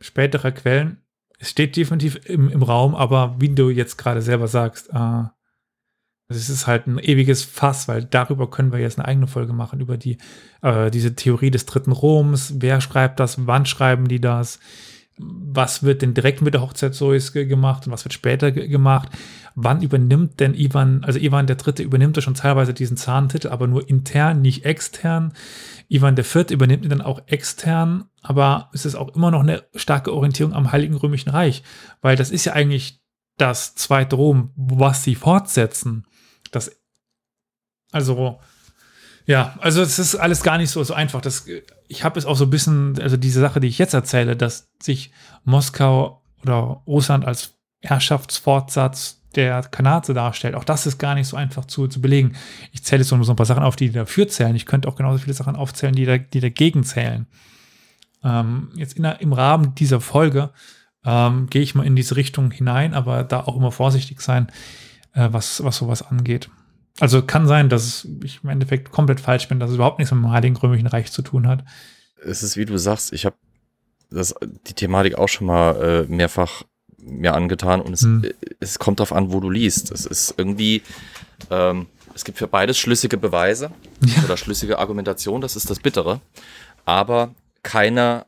[0.00, 0.98] späterer Quellen.
[1.38, 5.24] Es steht definitiv im, im Raum, aber wie du jetzt gerade selber sagst, äh,
[6.28, 9.80] es ist halt ein ewiges Fass, weil darüber können wir jetzt eine eigene Folge machen,
[9.80, 10.18] über die,
[10.62, 12.54] äh, diese Theorie des dritten Roms.
[12.58, 13.46] Wer schreibt das?
[13.46, 14.58] Wann schreiben die das?
[15.18, 18.66] Was wird denn direkt mit der Hochzeit Zois ge- gemacht und was wird später ge
[18.68, 19.10] gemacht?
[19.54, 23.66] Wann übernimmt denn Ivan, also Ivan der Dritte übernimmt ja schon teilweise diesen Zahntitel, aber
[23.66, 25.34] nur intern, nicht extern.
[25.88, 29.64] Ivan der Vierte übernimmt ihn dann auch extern, aber es ist auch immer noch eine
[29.74, 31.62] starke Orientierung am Heiligen Römischen Reich,
[32.00, 33.02] weil das ist ja eigentlich
[33.36, 36.06] das zweite Rom, was sie fortsetzen.
[36.50, 36.70] Das,
[37.90, 38.40] also,
[39.26, 41.20] ja, also es ist alles gar nicht so, so einfach.
[41.20, 41.46] Das,
[41.92, 44.70] ich habe es auch so ein bisschen, also diese Sache, die ich jetzt erzähle, dass
[44.82, 45.12] sich
[45.44, 50.54] Moskau oder Russland als Herrschaftsfortsatz der Kanate darstellt.
[50.54, 52.34] Auch das ist gar nicht so einfach zu, zu belegen.
[52.72, 54.56] Ich zähle jetzt nur so ein paar Sachen auf, die dafür zählen.
[54.56, 57.26] Ich könnte auch genauso viele Sachen aufzählen, die, da, die dagegen zählen.
[58.24, 60.50] Ähm, jetzt in, im Rahmen dieser Folge
[61.04, 64.48] ähm, gehe ich mal in diese Richtung hinein, aber da auch immer vorsichtig sein,
[65.12, 66.48] äh, was, was sowas angeht.
[67.00, 70.22] Also kann sein, dass ich im Endeffekt komplett falsch bin, dass es überhaupt nichts mit
[70.22, 71.64] dem Heiligen Römischen Reich zu tun hat.
[72.24, 73.36] Es ist, wie du sagst, ich habe
[74.10, 76.64] die Thematik auch schon mal äh, mehrfach
[76.98, 78.24] mir angetan und es, hm.
[78.60, 79.90] es kommt darauf an, wo du liest.
[79.90, 80.82] Es ist irgendwie,
[81.50, 83.70] ähm, es gibt für beides schlüssige Beweise
[84.04, 84.22] ja.
[84.24, 86.20] oder schlüssige Argumentation, das ist das Bittere,
[86.84, 88.26] aber keiner,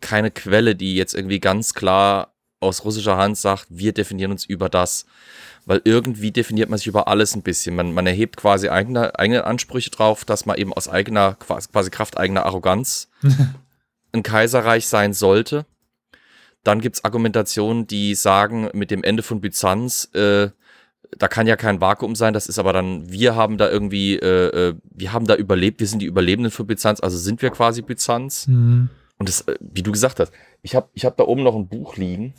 [0.00, 4.68] keine Quelle, die jetzt irgendwie ganz klar aus russischer Hand sagt, wir definieren uns über
[4.68, 5.06] das.
[5.64, 7.76] Weil irgendwie definiert man sich über alles ein bisschen.
[7.76, 12.18] Man, man erhebt quasi eigene, eigene Ansprüche drauf, dass man eben aus eigener, quasi Kraft
[12.18, 13.08] eigener Arroganz
[14.12, 15.66] ein Kaiserreich sein sollte.
[16.64, 20.50] Dann gibt es Argumentationen, die sagen, mit dem Ende von Byzanz, äh,
[21.18, 24.68] da kann ja kein Vakuum sein, das ist aber dann, wir haben da irgendwie, äh,
[24.68, 27.82] äh, wir haben da überlebt, wir sind die Überlebenden für Byzanz, also sind wir quasi
[27.82, 28.46] Byzanz.
[28.46, 28.88] Mhm.
[29.18, 30.32] Und das, äh, wie du gesagt hast,
[30.62, 32.34] ich habe ich hab da oben noch ein Buch liegen,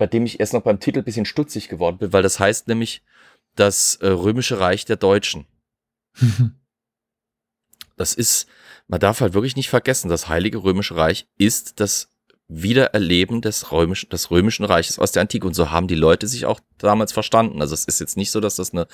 [0.00, 3.02] bei dem ich erst noch beim Titel bisschen stutzig geworden bin, weil das heißt nämlich
[3.54, 5.44] das äh, Römische Reich der Deutschen.
[7.98, 8.48] das ist,
[8.88, 12.08] man darf halt wirklich nicht vergessen, das Heilige Römische Reich ist das
[12.48, 15.46] Wiedererleben des römischen, des römischen Reiches aus der Antike.
[15.46, 17.60] Und so haben die Leute sich auch damals verstanden.
[17.60, 18.88] Also es ist jetzt nicht so, dass das eine,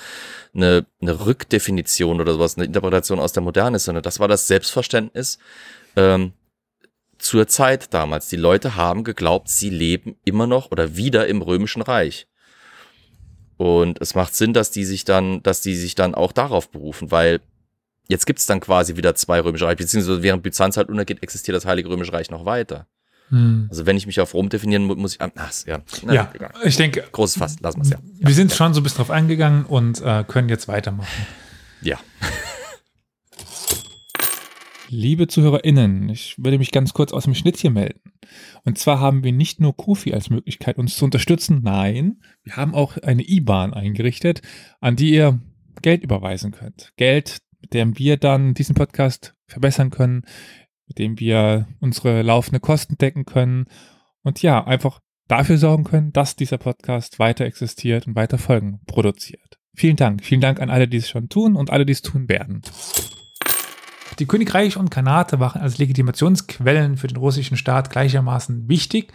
[0.55, 4.49] eine, eine Rückdefinition oder sowas, eine Interpretation aus der Moderne ist, sondern das war das
[4.49, 5.39] Selbstverständnis
[5.95, 6.33] ähm,
[7.19, 8.29] zur Zeit damals.
[8.29, 12.27] Die Leute haben geglaubt, sie leben immer noch oder wieder im römischen Reich.
[13.57, 17.11] Und es macht Sinn, dass die sich dann, dass die sich dann auch darauf berufen,
[17.11, 17.41] weil
[18.09, 21.57] jetzt gibt es dann quasi wieder zwei römische Reiche, beziehungsweise während Byzanz halt untergeht, existiert
[21.57, 22.87] das Heilige Römische Reich noch weiter.
[23.31, 23.67] Hm.
[23.71, 25.21] Also wenn ich mich auf Rom definieren muss, muss ich.
[25.21, 27.05] Ach, ja, Na, ja ich denke.
[27.11, 27.99] Großes Fass, lassen wir es ja.
[28.19, 31.27] Wir sind schon so ein bisschen drauf eingegangen und äh, können jetzt weitermachen.
[31.81, 31.99] Ja.
[34.89, 38.13] Liebe ZuhörerInnen, ich würde mich ganz kurz aus dem Schnitt hier melden.
[38.65, 42.75] Und zwar haben wir nicht nur Kofi als Möglichkeit, uns zu unterstützen, nein, wir haben
[42.75, 44.43] auch eine IBAN eingerichtet,
[44.81, 45.41] an die ihr
[45.83, 46.93] Geld überweisen könnt.
[46.97, 50.23] Geld, mit dem wir dann diesen Podcast verbessern können,
[50.87, 53.65] mit dem wir unsere laufende Kosten decken können
[54.23, 59.59] und ja, einfach dafür sorgen können, dass dieser Podcast weiter existiert und weiter Folgen produziert.
[59.75, 60.25] Vielen Dank.
[60.25, 62.63] Vielen Dank an alle, die es schon tun und alle, die es tun werden.
[64.19, 69.13] Die Königreiche und Kanate waren als Legitimationsquellen für den russischen Staat gleichermaßen wichtig.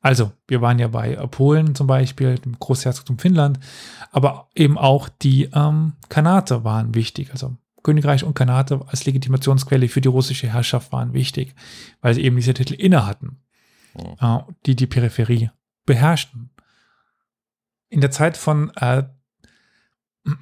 [0.00, 3.60] Also, wir waren ja bei Polen zum Beispiel, dem Großherzogtum Finnland,
[4.12, 7.30] aber eben auch die ähm, Kanate waren wichtig.
[7.32, 11.54] Also Königreich und Kanate als Legitimationsquelle für die russische Herrschaft waren wichtig,
[12.00, 13.42] weil sie eben diese Titel inne hatten,
[13.94, 14.16] oh.
[14.20, 15.50] äh, die die Peripherie
[15.84, 16.50] beherrschten.
[17.88, 19.04] In der Zeit von äh,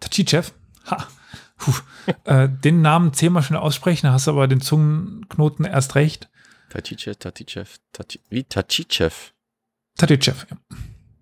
[0.00, 0.52] Tachichev,
[0.90, 1.06] ha,
[2.24, 6.28] äh, den Namen zehnmal schon aussprechen, hast aber den Zungenknoten erst recht.
[6.70, 9.32] Tatichev, Tatichev, Tati, wie Tatichev?
[9.96, 10.56] Tatichev, ja.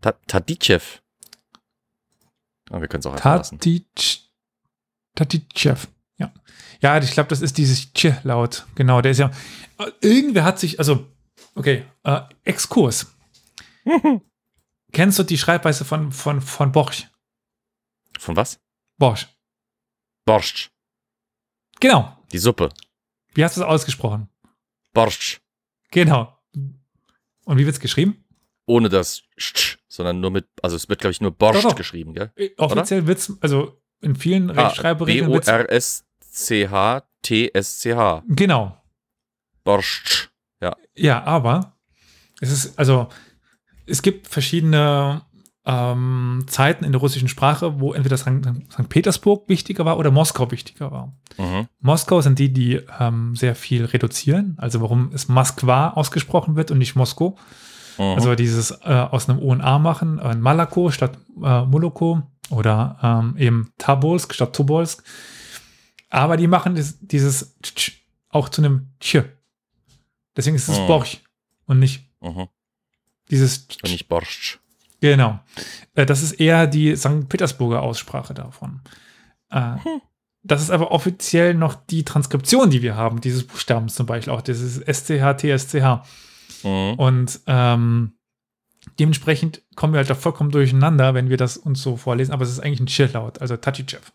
[0.00, 1.00] Ta Tadichev.
[2.70, 3.58] Oh, wir können es auch einfach lassen.
[5.14, 5.88] Tatichev.
[6.18, 6.32] Ja.
[6.80, 8.66] Ja, ich glaube, das ist dieses Tsch-Laut.
[8.74, 9.30] Genau, der ist ja.
[10.00, 11.06] Irgendwer hat sich, also,
[11.54, 13.14] okay, äh, Exkurs.
[14.92, 17.08] Kennst du die Schreibweise von, von, von Borch?
[18.18, 18.60] Von was?
[18.98, 19.28] Borsch.
[20.28, 20.70] Borscht.
[21.80, 22.14] Genau.
[22.32, 22.68] Die Suppe.
[23.32, 24.28] Wie hast du es ausgesprochen?
[24.92, 25.40] Borscht.
[25.90, 26.38] Genau.
[27.46, 28.26] Und wie wird es geschrieben?
[28.66, 31.76] Ohne das Sch, sondern nur mit, also es wird, glaube ich, nur Borscht doch, doch.
[31.76, 32.30] geschrieben, gell?
[32.36, 35.32] Äh, offiziell wird es, also in vielen ah, Rechtschreibregeln.
[35.32, 36.02] B-O-R-S-C-H-T-S-C-H.
[38.28, 38.84] Genau.
[39.64, 40.28] Borscht.
[40.60, 40.76] Ja.
[40.94, 41.78] Ja, aber
[42.42, 43.08] es ist, also,
[43.86, 45.22] es gibt verschiedene
[45.68, 48.88] ähm, Zeiten in der russischen Sprache, wo entweder St.
[48.88, 51.12] Petersburg wichtiger war oder Moskau wichtiger war.
[51.36, 51.68] Mhm.
[51.80, 56.78] Moskau sind die, die ähm, sehr viel reduzieren, also warum es Moskwa ausgesprochen wird und
[56.78, 57.36] nicht Moskau.
[57.98, 58.04] Mhm.
[58.04, 63.72] Also dieses äh, aus einem UNA machen, äh, Malako statt äh, Moloko oder ähm, eben
[63.76, 65.04] Tabolsk statt Tobolsk.
[66.08, 67.92] Aber die machen das, dieses Tsch
[68.30, 69.18] auch zu einem Tsch.
[70.34, 70.86] Deswegen ist es mhm.
[70.86, 71.22] Borch
[71.66, 72.48] und nicht mhm.
[73.30, 73.82] dieses Tsch.
[73.82, 74.60] Und nicht Borscht.
[75.00, 75.38] Genau.
[75.94, 77.28] Äh, das ist eher die St.
[77.28, 78.80] Petersburger Aussprache davon.
[79.50, 80.02] Hm.
[80.42, 84.40] Das ist aber offiziell noch die Transkription, die wir haben, dieses Buchstabens zum Beispiel, auch
[84.40, 86.02] dieses SCH, TSCH.
[86.62, 86.94] Mhm.
[86.94, 88.12] Und ähm,
[88.98, 92.50] dementsprechend kommen wir halt da vollkommen durcheinander, wenn wir das uns so vorlesen, aber es
[92.50, 94.12] ist eigentlich ein Chillout, also Tachichev.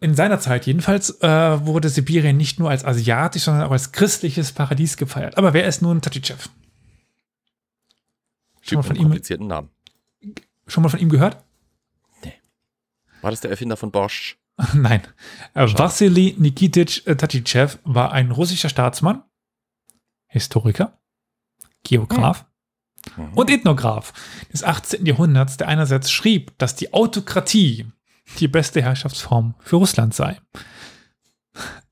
[0.00, 4.50] In seiner Zeit jedenfalls äh, wurde Sibirien nicht nur als asiatisch, sondern auch als christliches
[4.52, 5.38] Paradies gefeiert.
[5.38, 6.48] Aber wer ist nun Tachichev?
[8.62, 9.68] Schon mal von ihm, komplizierten Namen.
[10.66, 11.44] schon mal von ihm gehört?
[13.20, 14.36] War das der Erfinder von Bosch?
[14.74, 15.02] Nein.
[15.54, 19.22] Äh, Wassily Nikitich Tatitschew war ein russischer Staatsmann,
[20.26, 20.98] Historiker,
[21.84, 22.46] Geograf
[23.16, 23.32] Mhm.
[23.34, 24.12] und Ethnograph
[24.52, 25.04] des 18.
[25.06, 27.86] Jahrhunderts, der einerseits schrieb, dass die Autokratie
[28.38, 30.40] die beste Herrschaftsform für Russland sei.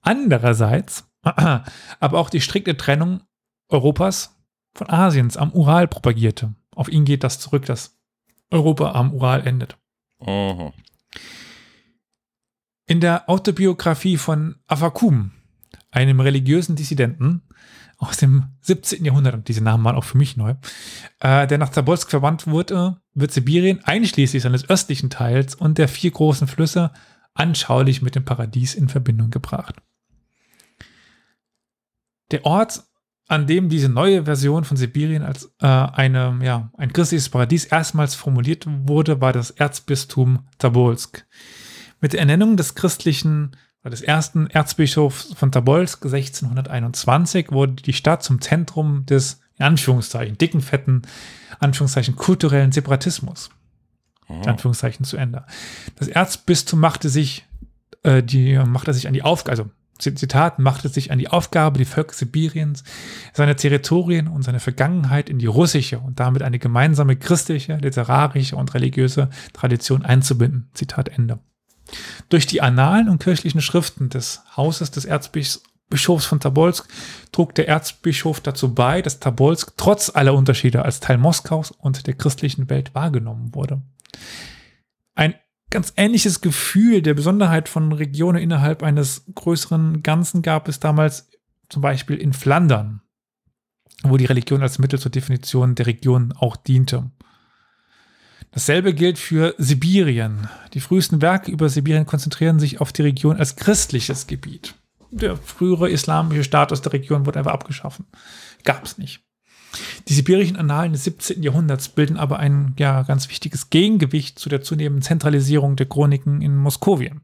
[0.00, 3.22] Andererseits aber auch die strikte Trennung
[3.68, 4.36] Europas
[4.72, 6.54] von Asiens am Ural propagierte.
[6.74, 7.98] Auf ihn geht das zurück, dass
[8.50, 9.76] Europa am Ural endet.
[10.20, 10.72] Mhm.
[12.86, 15.32] In der Autobiografie von Avakum,
[15.90, 17.42] einem religiösen Dissidenten
[17.98, 19.04] aus dem 17.
[19.04, 20.54] Jahrhundert, und diese Namen waren auch für mich neu,
[21.20, 26.10] äh, der nach Tobolsk verbannt wurde, wird Sibirien einschließlich seines östlichen Teils und der vier
[26.10, 26.92] großen Flüsse
[27.34, 29.76] anschaulich mit dem Paradies in Verbindung gebracht.
[32.30, 32.84] Der Ort,
[33.30, 38.16] an dem diese neue Version von Sibirien als äh, eine, ja, ein christliches Paradies erstmals
[38.16, 41.24] formuliert wurde, war das Erzbistum Tobolsk.
[42.00, 43.52] Mit der Ernennung des christlichen,
[43.84, 50.60] des ersten Erzbischofs von Tobolsk 1621 wurde die Stadt zum Zentrum des, in Anführungszeichen, dicken,
[50.60, 51.02] fetten,
[51.60, 53.50] Anführungszeichen, kulturellen Separatismus.
[54.28, 54.42] Mhm.
[54.42, 55.46] Anführungszeichen zu Ende.
[55.94, 57.46] Das Erzbistum machte sich,
[58.02, 59.70] äh, die, machte sich an die Aufgabe, also
[60.00, 62.84] Zitat, machte sich an die Aufgabe, die Völker Sibiriens,
[63.32, 68.74] seine Territorien und seine Vergangenheit in die russische und damit eine gemeinsame christliche, literarische und
[68.74, 70.70] religiöse Tradition einzubinden.
[70.74, 71.38] Zitat Ende.
[72.28, 76.88] Durch die Annalen und kirchlichen Schriften des Hauses des Erzbischofs von Tobolsk
[77.32, 82.14] trug der Erzbischof dazu bei, dass Tobolsk trotz aller Unterschiede als Teil Moskaus und der
[82.14, 83.82] christlichen Welt wahrgenommen wurde.
[85.14, 85.34] Ein
[85.70, 91.30] ganz ähnliches Gefühl der Besonderheit von Regionen innerhalb eines größeren Ganzen gab es damals
[91.68, 93.02] zum Beispiel in Flandern,
[94.02, 97.10] wo die Religion als Mittel zur Definition der Region auch diente.
[98.52, 100.48] Dasselbe gilt für Sibirien.
[100.74, 104.74] Die frühesten Werke über Sibirien konzentrieren sich auf die Region als christliches Gebiet.
[105.12, 108.06] Der frühere islamische Status der Region wurde einfach abgeschaffen.
[108.64, 109.22] Gab es nicht.
[110.08, 111.42] Die sibirischen Annalen des 17.
[111.42, 116.56] Jahrhunderts bilden aber ein ja, ganz wichtiges Gegengewicht zu der zunehmenden Zentralisierung der Chroniken in
[116.56, 117.20] Moskowien.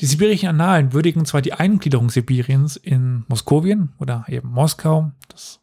[0.00, 5.60] Die sibirischen Annalen würdigen zwar die Eingliederung Sibiriens in Moskowien oder eben Moskau, das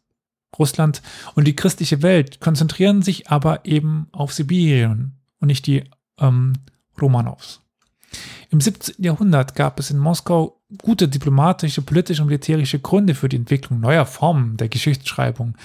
[0.58, 1.02] Russland
[1.34, 5.84] und die christliche Welt, konzentrieren sich aber eben auf Sibirien und nicht die
[6.18, 6.54] ähm,
[7.00, 7.60] Romanows.
[8.50, 9.02] Im 17.
[9.04, 14.06] Jahrhundert gab es in Moskau gute diplomatische, politische und militärische Gründe für die Entwicklung neuer
[14.06, 15.56] Formen der Geschichtsschreibung,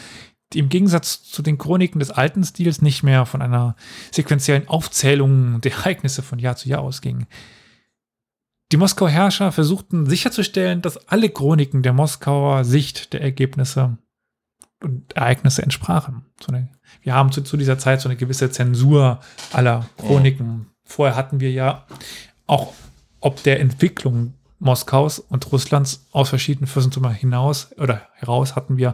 [0.54, 3.76] die im Gegensatz zu den Chroniken des alten Stils nicht mehr von einer
[4.12, 7.28] sequenziellen Aufzählung der Ereignisse von Jahr zu Jahr ausgingen.
[8.72, 13.98] Die Moskauer Herrscher versuchten sicherzustellen, dass alle Chroniken der Moskauer Sicht der Ergebnisse
[14.82, 16.26] und Ereignisse entsprachen.
[16.40, 16.70] So eine,
[17.02, 19.20] wir haben zu, zu, dieser Zeit so eine gewisse Zensur
[19.52, 20.68] aller Chroniken.
[20.86, 21.86] Vorher hatten wir ja
[22.48, 22.74] auch
[23.20, 28.94] ob der Entwicklung Moskaus und Russlands aus verschiedenen Fürstentümern hinaus oder heraus hatten wir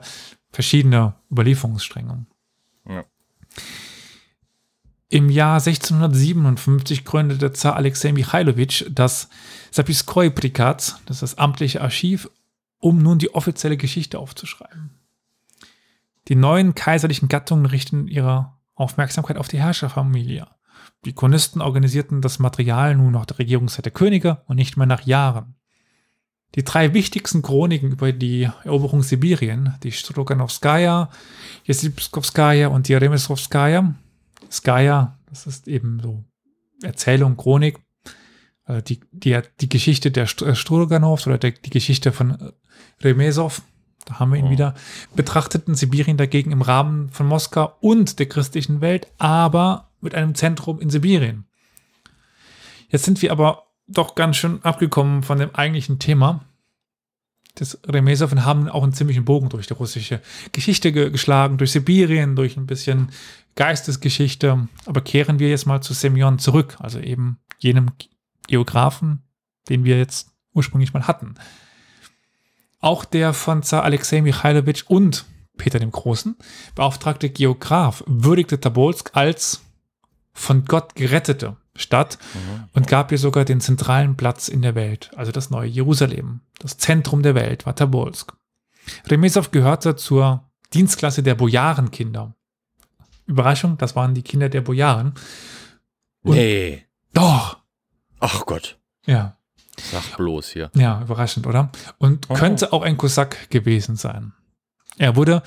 [0.51, 2.25] verschiedene Überlieferungsstränge.
[2.87, 3.03] Ja.
[5.09, 9.29] Im Jahr 1657 gründete Zar Alexei Michailowitsch das
[9.71, 12.29] Sapiskoi Prikat, das ist das amtliche Archiv,
[12.79, 14.91] um nun die offizielle Geschichte aufzuschreiben.
[16.27, 20.47] Die neuen kaiserlichen Gattungen richten ihre Aufmerksamkeit auf die Herrscherfamilie.
[21.03, 25.05] Die Chronisten organisierten das Material nun nach der Regierungszeit der Könige und nicht mehr nach
[25.05, 25.55] Jahren.
[26.55, 31.09] Die drei wichtigsten Chroniken über die Eroberung Sibirien, die Stroganowskaja,
[31.65, 33.93] Jesipskowskaja und die Remesrovskaja,
[34.49, 36.23] Skaja, das ist eben so
[36.81, 37.79] Erzählung, Chronik,
[38.67, 42.53] äh, die, die, die Geschichte der Stroganows oder der, die Geschichte von
[43.01, 43.61] Remesov,
[44.05, 44.51] da haben wir ihn Oh.
[44.51, 44.75] wieder,
[45.15, 50.79] betrachteten Sibirien dagegen im Rahmen von Moskau und der christlichen Welt, aber mit einem Zentrum
[50.79, 51.45] in Sibirien.
[52.87, 56.45] Jetzt sind wir aber doch ganz schön abgekommen von dem eigentlichen Thema
[57.59, 61.71] des Remesov und haben auch einen ziemlichen Bogen durch die russische Geschichte ge geschlagen, durch
[61.71, 63.11] Sibirien, durch ein bisschen
[63.55, 64.67] Geistesgeschichte.
[64.85, 67.91] Aber kehren wir jetzt mal zu Semyon zurück, also eben jenem
[68.47, 69.23] Geografen,
[69.69, 71.35] den wir jetzt ursprünglich mal hatten.
[72.79, 75.25] Auch der von Zar Alexei Michailowitsch und
[75.57, 76.35] Peter dem Großen
[76.75, 79.64] beauftragte Geograf würdigte Tobolsk als
[80.35, 82.19] von Gott gerettete Stadt
[82.73, 86.41] und gab ihr sogar den zentralen Platz in der Welt, also das neue Jerusalem.
[86.59, 88.33] Das Zentrum der Welt war Tobolsk.
[89.07, 92.35] Remesov gehörte zur Dienstklasse der Bojarenkinder.
[93.25, 95.13] Überraschung, das waren die Kinder der Bojaren.
[96.21, 96.85] Und- Nee.
[97.13, 97.57] Doch!
[98.19, 98.77] Ach Gott.
[99.05, 99.37] Ja,
[99.91, 100.69] Sag bloß hier.
[100.75, 101.71] ja, überraschend, oder?
[101.97, 102.33] Und Oh.
[102.35, 104.33] könnte auch ein Kosak gewesen sein.
[104.97, 105.43] Er wurde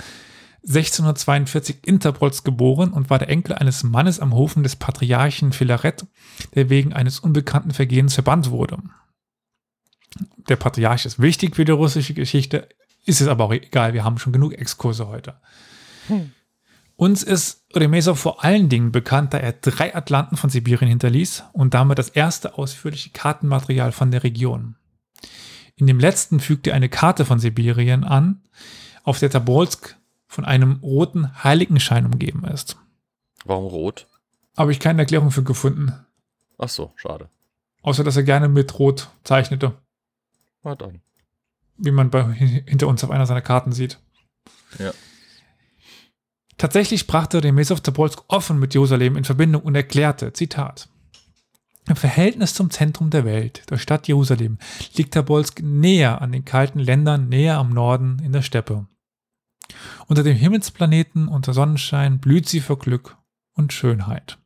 [0.67, 6.07] 1642 Interpolz geboren und war der Enkel eines Mannes am Hofen des Patriarchen Philaret,
[6.55, 8.79] der wegen eines unbekannten Vergehens verbannt wurde.
[10.49, 12.69] Der Patriarch ist wichtig für die russische Geschichte,
[13.05, 15.35] ist es aber auch egal, wir haben schon genug Exkurse heute.
[16.09, 16.33] Hm.
[16.97, 21.75] Uns ist Remesov vor allen Dingen bekannt, da er drei Atlanten von Sibirien hinterließ und
[21.75, 24.75] damit das erste ausführliche Kartenmaterial von der Region.
[25.77, 28.43] In dem letzten fügt er eine Karte von Sibirien an,
[29.05, 29.97] auf der Tabolsk
[30.29, 32.77] von einem roten Heiligenschein umgeben ist.
[33.45, 34.07] Warum rot?
[34.57, 35.93] Habe ich keine Erklärung für gefunden.
[36.59, 37.29] Ach so, schade.
[37.83, 39.75] Außer, dass er gerne mit Rot zeichnete.
[40.63, 41.01] Na dann.
[41.77, 43.99] Wie man bei, hinter uns auf einer seiner Karten sieht.
[44.79, 44.93] Ja.
[46.59, 50.89] Tatsächlich brachte Remesov Tobolsk offen mit Jerusalem in Verbindung und erklärte, Zitat,
[51.89, 54.59] im Verhältnis zum Zentrum der Welt, der Stadt Jerusalem,
[54.95, 58.87] liegt Tobolsk näher an den kalten Ländern, näher am Norden in der Steppe.
[60.07, 63.17] Unter dem Himmelsplaneten unter Sonnenschein blüht sie vor Glück
[63.55, 64.39] und Schönheit.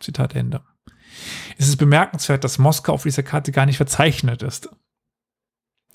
[0.00, 0.62] Zitat Ende.
[1.58, 4.68] Es ist bemerkenswert, dass Moskau auf dieser Karte gar nicht verzeichnet ist.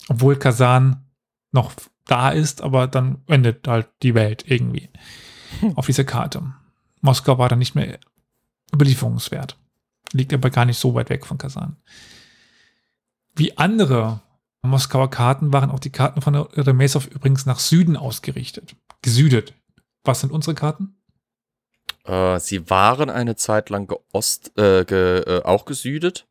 [0.08, 1.06] Obwohl Kasan
[1.52, 1.74] noch
[2.06, 4.90] da ist, aber dann endet halt die Welt irgendwie
[5.60, 5.78] hm.
[5.78, 6.54] auf dieser Karte.
[7.02, 8.00] Moskau war dann nicht mehr
[8.74, 9.58] überlieferungswert.
[10.12, 11.78] Liegt aber gar nicht so weit weg von Kasan.
[13.36, 14.22] Wie andere
[14.62, 18.76] Moskauer Karten waren auch die Karten von Remesov übrigens nach Süden ausgerichtet.
[19.02, 19.54] Gesüdet.
[20.04, 20.96] Was sind unsere Karten?
[22.06, 26.28] Äh, sie waren eine Zeit lang geost, äh, ge, äh, auch gesüdet,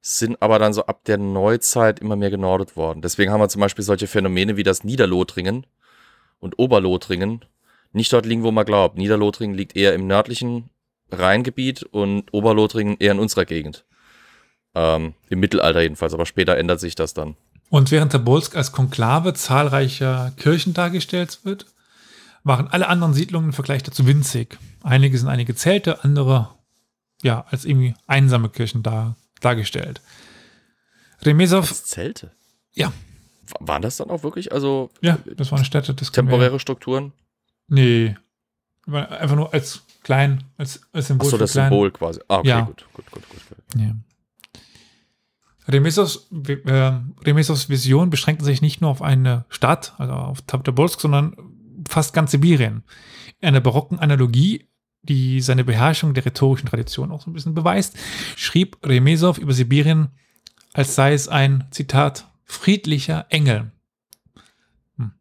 [0.00, 3.00] sind aber dann so ab der Neuzeit immer mehr genordet worden.
[3.00, 5.66] Deswegen haben wir zum Beispiel solche Phänomene wie das Niederlothringen
[6.38, 7.44] und Oberlothringen
[7.92, 8.98] nicht dort liegen, wo man glaubt.
[8.98, 10.68] Niederlothringen liegt eher im nördlichen
[11.10, 13.86] Rheingebiet und Oberlothringen eher in unserer Gegend.
[14.74, 17.36] Ähm, Im Mittelalter jedenfalls, aber später ändert sich das dann.
[17.70, 21.66] Und während der Bolsk als Konklave zahlreicher Kirchen dargestellt wird,
[22.42, 24.58] waren alle anderen Siedlungen im Vergleich dazu winzig.
[24.82, 26.50] Einige sind einige Zelte, andere
[27.22, 30.00] ja als irgendwie einsame Kirchen dar, dargestellt.
[31.22, 31.72] Remesov.
[31.72, 32.30] Zelte?
[32.72, 32.92] Ja.
[33.60, 34.52] Waren das dann auch wirklich?
[34.52, 34.90] Also.
[35.00, 35.94] Ja, das waren Städte.
[35.94, 37.12] Das temporäre Strukturen?
[37.68, 38.16] Nee.
[38.86, 41.26] Einfach nur als klein, als, als Symbol.
[41.26, 42.20] Achso, das Symbol quasi.
[42.28, 42.60] Ah, okay, ja.
[42.60, 43.40] gut, gut, gut, gut.
[43.48, 43.80] gut.
[43.80, 43.94] Ja.
[45.66, 46.92] Remesovs, äh,
[47.24, 51.36] Remesovs Vision beschränkte sich nicht nur auf eine Stadt, also auf Tabtabolsk, sondern
[51.88, 52.82] fast ganz Sibirien.
[53.40, 54.68] Eine barocken Analogie,
[55.02, 57.96] die seine Beherrschung der rhetorischen Tradition auch so ein bisschen beweist,
[58.36, 60.08] schrieb Remesov über Sibirien,
[60.72, 63.72] als sei es ein, Zitat, friedlicher Engel.
[64.96, 65.12] Hm.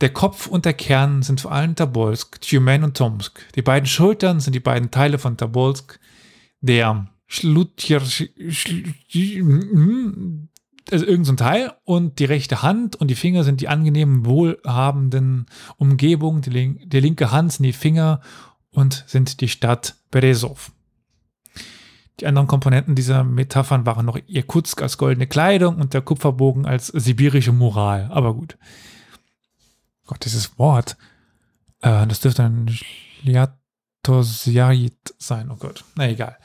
[0.00, 3.40] Der Kopf und der Kern sind vor allem Tabolsk, Tjumen und Tomsk.
[3.54, 6.00] Die beiden Schultern sind die beiden Teile von Tabolsk.
[6.60, 8.02] Der Schlutjer,
[10.90, 15.46] also irgendein so Teil und die rechte Hand und die Finger sind die angenehmen, wohlhabenden
[15.76, 16.42] Umgebungen.
[16.42, 18.20] Die, link, die linke Hand sind die Finger
[18.70, 20.72] und sind die Stadt Berezov.
[22.20, 26.88] Die anderen Komponenten dieser Metaphern waren noch Irkutsk als goldene Kleidung und der Kupferbogen als
[26.88, 28.08] sibirische Moral.
[28.12, 28.56] Aber gut.
[30.06, 30.96] Gott, dieses Wort.
[31.80, 32.70] Äh, das dürfte ein
[33.22, 35.50] Liatosiait sein.
[35.50, 35.82] Oh Gott.
[35.96, 36.36] Na egal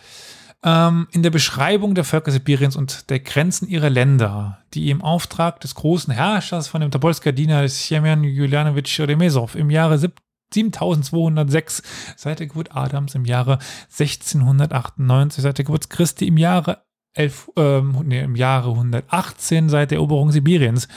[0.63, 5.61] ähm, in der Beschreibung der Völker Sibiriens und der Grenzen ihrer Länder, die im Auftrag
[5.61, 11.83] des großen Herrschers von dem Tobolsker Diener Semyon Julianowitsch Remesov im Jahre 7206
[12.17, 16.83] seit der Geburt Adams im Jahre 1698 seit der Geburt Christi im Jahre
[17.13, 20.87] 11, ähm, nee, im Jahre 118 seit der Eroberung Sibiriens.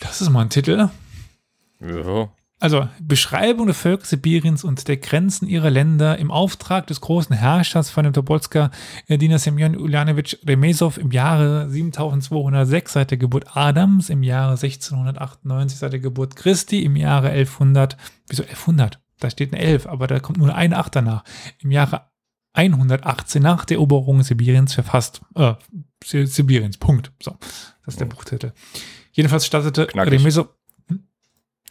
[0.00, 0.88] Das ist mal ein Titel.
[1.80, 2.28] Ja.
[2.64, 7.90] Also Beschreibung der Völker Sibiriens und der Grenzen ihrer Länder im Auftrag des großen Herrschers
[7.90, 8.70] von dem Tobolsker
[9.06, 15.78] äh, Diener Semyon Ulyanowitsch Remesov im Jahre 7206 seit der Geburt Adams, im Jahre 1698
[15.78, 17.98] seit der Geburt Christi, im Jahre 1100,
[18.30, 18.98] wieso 1100?
[19.20, 21.22] Da steht eine 11, aber da kommt nur eine 8 danach.
[21.58, 22.06] Im Jahre
[22.54, 25.20] 118 nach der Eroberung Sibiriens verfasst.
[25.34, 25.52] Äh,
[26.02, 27.12] Sibiriens, Punkt.
[27.22, 27.36] So,
[27.84, 28.52] das ist der Buchtitel.
[29.12, 30.48] Jedenfalls stattete Remesov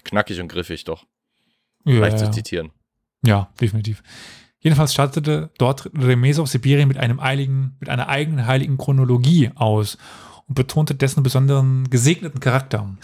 [0.03, 1.05] Knackig und griffig doch.
[1.85, 2.71] Ja, Leicht zu zitieren.
[3.25, 4.03] Ja, definitiv.
[4.59, 9.97] Jedenfalls startete dort Remesov Sibirien mit einem eiligen, mit einer eigenen heiligen Chronologie aus
[10.47, 12.95] und betonte dessen besonderen gesegneten Charakter,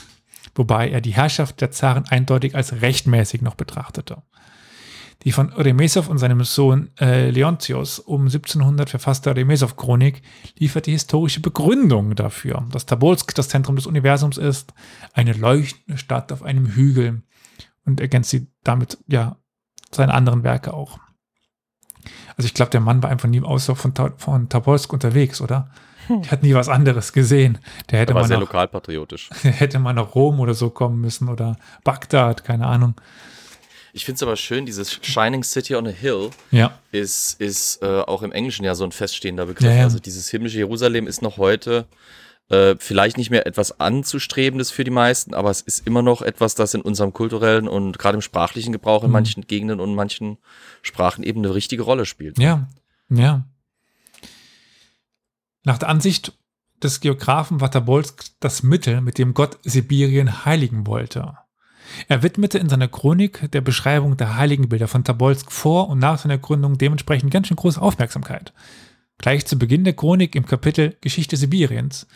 [0.55, 4.23] wobei er die Herrschaft der Zaren eindeutig als rechtmäßig noch betrachtete.
[5.23, 10.21] Die von Remesov und seinem Sohn äh, Leontios um 1700 verfasste Remesov-Chronik
[10.57, 14.73] liefert die historische Begründung dafür, dass Tabolsk das Zentrum des Universums ist,
[15.13, 17.23] eine leuchtende Stadt auf einem Hügel
[17.85, 19.35] und ergänzt sie damit ja
[19.91, 20.99] seine anderen Werke auch.
[22.37, 25.69] Also ich glaube, der Mann war einfach nie außer von, von Tobolsk unterwegs, oder?
[26.09, 27.59] Der hat nie was anderes gesehen.
[27.91, 29.29] Der hätte Er war mal sehr nach, lokalpatriotisch.
[29.43, 32.95] hätte mal nach Rom oder so kommen müssen oder Bagdad, keine Ahnung.
[33.93, 36.77] Ich finde es aber schön, dieses Shining City on a Hill Ja.
[36.91, 39.67] ist, ist äh, auch im Englischen ja so ein feststehender Begriff.
[39.69, 39.83] Ja, ja.
[39.83, 41.87] Also dieses himmlische Jerusalem ist noch heute
[42.49, 46.55] äh, vielleicht nicht mehr etwas Anzustrebendes für die meisten, aber es ist immer noch etwas,
[46.55, 49.05] das in unserem kulturellen und gerade im sprachlichen Gebrauch Mhm.
[49.07, 50.37] in manchen Gegenden und manchen
[50.81, 52.39] Sprachen eben eine richtige Rolle spielt.
[52.39, 52.67] Ja,
[53.09, 53.45] ja.
[55.63, 56.33] Nach der Ansicht
[56.81, 61.37] des Geografen war Tobolsk das Mittel, mit dem Gott Sibirien heiligen wollte.
[62.07, 66.37] Er widmete in seiner Chronik der Beschreibung der Heiligenbilder von Tobolsk vor und nach seiner
[66.37, 68.53] Gründung dementsprechend ganz schön große Aufmerksamkeit.
[69.19, 72.07] Gleich zu Beginn der Chronik im Kapitel Geschichte Sibiriens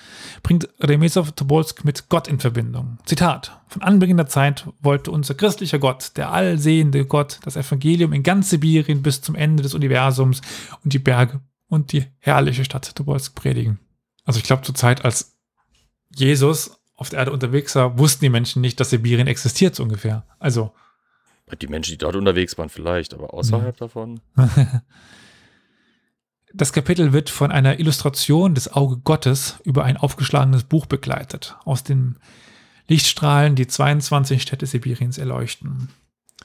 [0.41, 2.97] bringt Remesov Tobolsk mit Gott in Verbindung.
[3.05, 8.24] Zitat: Von Anbeginn der Zeit wollte unser christlicher Gott, der allsehende Gott, das Evangelium in
[8.24, 10.41] ganz Sibirien bis zum Ende des Universums
[10.86, 13.80] und die Berge und die herrliche Stadt Tobolsk predigen.
[14.24, 15.38] Also ich glaube, zur Zeit, als
[16.15, 20.24] Jesus auf der Erde unterwegs war, wussten die Menschen nicht, dass Sibirien existiert, so ungefähr.
[20.39, 20.74] Also,
[21.62, 24.22] Die Menschen, die dort unterwegs waren, vielleicht, aber außerhalb davon.
[26.56, 31.84] Das Kapitel wird von einer Illustration des Auge Gottes über ein aufgeschlagenes Buch begleitet, aus
[31.84, 32.18] den
[32.88, 35.89] Lichtstrahlen, die 22 Städte Sibiriens erleuchten.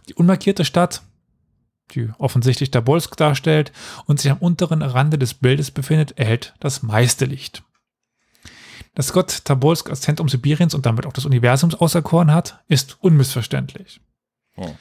[0.08, 1.02] Die unmarkierte Stadt,
[1.90, 3.70] die offensichtlich Tobolsk darstellt
[4.06, 7.62] und sich am unteren Rande des Bildes befindet, erhält das meiste Licht.
[8.98, 14.00] Dass Gott Tobolsk als Zentrum Sibiriens und damit auch des Universums auserkoren hat, ist unmissverständlich.
[14.54, 14.72] Hm.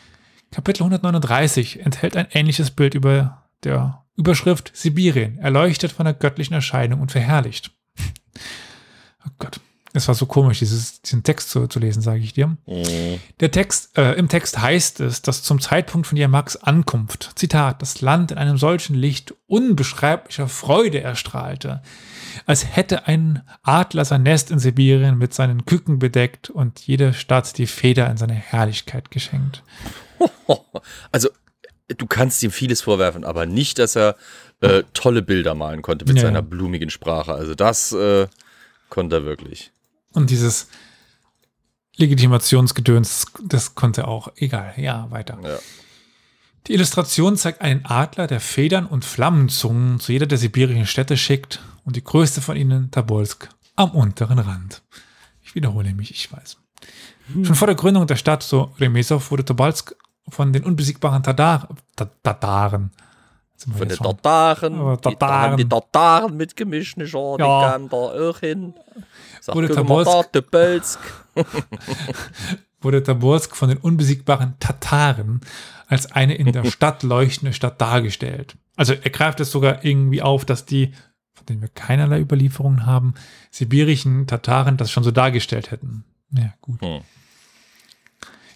[0.50, 7.00] Kapitel 139 enthält ein ähnliches Bild über der Überschrift Sibirien, erleuchtet von der göttlichen Erscheinung
[7.00, 7.70] und verherrlicht.
[9.24, 9.60] Oh Gott,
[9.94, 12.58] es war so komisch, dieses, diesen Text zu, zu lesen, sage ich dir.
[12.66, 13.20] Mhm.
[13.40, 18.02] Der Text, äh, Im Text heißt es, dass zum Zeitpunkt von Jermaks Ankunft, Zitat, das
[18.02, 21.84] Land in einem solchen Licht unbeschreiblicher Freude erstrahlte,
[22.46, 27.58] als hätte ein Adler sein Nest in Sibirien mit seinen Küken bedeckt und jede Stadt
[27.58, 29.64] die Feder in seine Herrlichkeit geschenkt.
[31.12, 31.30] Also,
[31.90, 34.16] du kannst ihm vieles vorwerfen, aber nicht, dass er
[34.62, 37.34] äh, tolle Bilder malen konnte mit Ja, seiner blumigen Sprache.
[37.34, 38.28] Also, das äh,
[38.90, 39.72] konnte er wirklich.
[40.14, 40.70] Und dieses
[41.98, 44.30] Legitimationsgedöns, das konnte auch.
[44.36, 45.38] Egal, ja, weiter.
[45.44, 45.60] Ja.
[46.68, 51.62] Die Illustration zeigt einen Adler, der Federn und Flammenzungen zu jeder der sibirischen Städte schickt
[51.86, 53.48] und die größte von ihnen, Tobolsk,
[53.78, 54.82] am unteren Rand.
[55.42, 56.58] Ich wiederhole mich, ich weiß.
[57.44, 59.96] Schon vor der Gründung der Stadt, so Remesov, wurde Tobolsk
[60.28, 61.78] von den unbesiegbaren Tataren,
[63.66, 64.76] wir Von den Tataren.
[64.80, 65.52] Aber Die, Tataren.
[65.52, 67.38] haben die Tataren mitgemischt, nicht wahr?
[67.38, 67.72] Die Ja.
[67.72, 68.74] kamen da auch hin.
[69.42, 70.22] Sagt, Wurde mal da,
[72.82, 75.42] wurde Tobolsk von den unbesiegbaren Tataren
[75.88, 78.56] als eine in der Stadt leuchtende Stadt dargestellt.
[78.76, 80.94] Also er greift es sogar irgendwie auf, dass die,
[81.34, 83.16] von denen wir keinerlei Überlieferungen haben,
[83.50, 86.04] sibirischen Tataren das schon so dargestellt hätten.
[86.32, 86.82] Ja, gut.
[86.82, 87.02] Hm.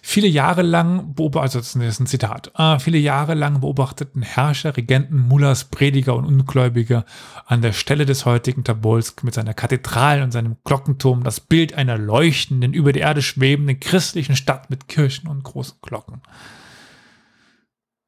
[0.04, 4.76] Viele Jahre lang, beob- also das ist ein Zitat, ah, viele Jahre lang beobachteten Herrscher,
[4.76, 7.04] Regenten, Mullahs, Prediger und Ungläubige
[7.46, 11.98] an der Stelle des heutigen Tobolsk mit seiner Kathedrale und seinem Glockenturm das Bild einer
[11.98, 16.20] leuchtenden, über die Erde schwebenden christlichen Stadt mit Kirchen und großen Glocken.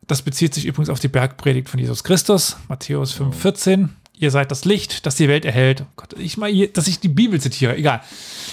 [0.07, 3.89] Das bezieht sich übrigens auf die Bergpredigt von Jesus Christus, Matthäus 5,14.
[4.17, 5.83] Ihr seid das Licht, das die Welt erhält.
[5.83, 8.01] Oh Gott, ich mal, hier, dass ich die Bibel zitiere, egal.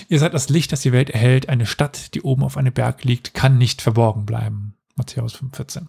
[0.10, 1.50] Ihr seid das Licht, das die Welt erhält.
[1.50, 4.76] Eine Stadt, die oben auf einem Berg liegt, kann nicht verborgen bleiben.
[4.96, 5.88] Matthäus 5,14.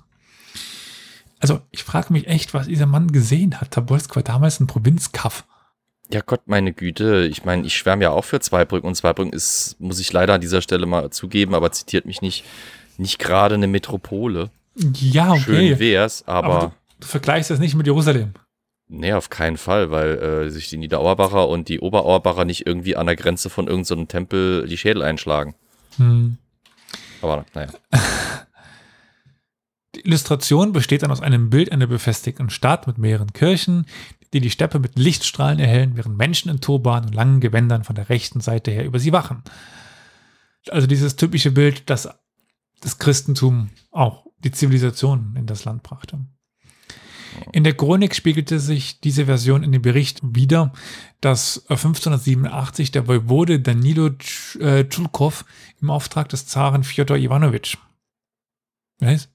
[1.40, 3.72] Also, ich frage mich echt, was dieser Mann gesehen hat.
[3.72, 5.44] Tobolsk war damals ein Provinzkaff.
[6.12, 7.26] Ja, Gott, meine Güte.
[7.26, 10.40] Ich meine, ich schwärme ja auch für Zweibrücken und Zweibrücken ist, muss ich leider an
[10.42, 12.44] dieser Stelle mal zugeben, aber zitiert mich nicht,
[12.98, 14.50] nicht gerade eine Metropole.
[14.74, 15.78] Ja, Schön okay.
[15.78, 18.32] wär's, aber, Aber du, du vergleichst das nicht mit Jerusalem.
[18.88, 23.06] nee, auf keinen Fall, weil äh, sich die Niederauerbacher und die Oberauerbacher nicht irgendwie an
[23.06, 25.54] der Grenze von irgendeinem so Tempel die Schädel einschlagen.
[25.96, 26.38] Hm.
[27.20, 27.68] Aber naja.
[29.94, 33.84] Die Illustration besteht dann aus einem Bild einer befestigten Stadt mit mehreren Kirchen,
[34.32, 38.08] die die Steppe mit Lichtstrahlen erhellen, während Menschen in Turban und langen Gewändern von der
[38.08, 39.42] rechten Seite her über sie wachen.
[40.70, 42.08] Also dieses typische Bild, das
[42.80, 46.20] das Christentum auch die Zivilisation in das Land brachte.
[47.52, 50.72] In der Chronik spiegelte sich diese Version in dem Bericht wider,
[51.20, 54.10] dass 1587 der Voivode Danilo
[54.60, 55.44] äh, Tschulkow
[55.80, 57.76] im Auftrag des Zaren Fjodor Iwanowitsch
[59.02, 59.28] was?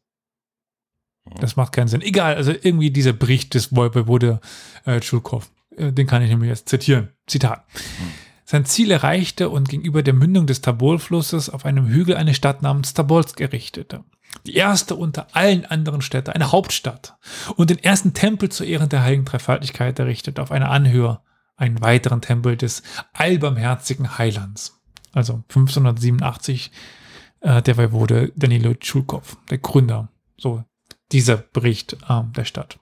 [1.39, 2.01] Das macht keinen Sinn.
[2.01, 4.39] Egal, also irgendwie dieser Bericht des Voivode
[4.85, 7.09] äh, Tschulkow, äh, den kann ich nämlich jetzt zitieren.
[7.27, 7.65] Zitat.
[8.45, 12.93] Sein Ziel erreichte und gegenüber der Mündung des Tabol-Flusses auf einem Hügel eine Stadt namens
[12.93, 14.05] Tabolsk errichtete.
[14.45, 17.17] Die erste unter allen anderen Städten, eine Hauptstadt.
[17.55, 21.19] Und den ersten Tempel zu Ehren der heiligen Dreifaltigkeit errichtet auf einer Anhöhe.
[21.55, 24.79] Einen weiteren Tempel des allbarmherzigen Heilands.
[25.11, 26.71] Also 1587
[27.41, 30.09] äh, der Voivode Danilo Tschulkow, der Gründer.
[30.37, 30.63] So
[31.11, 32.79] dieser Bericht äh, der Stadt.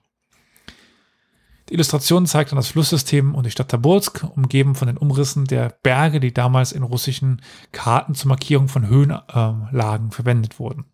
[1.70, 5.76] Die Illustration zeigt dann das Flusssystem und die Stadt Taborsk, umgeben von den Umrissen der
[5.82, 7.42] Berge, die damals in russischen
[7.72, 10.86] Karten zur Markierung von Höhenlagen äh, verwendet wurden.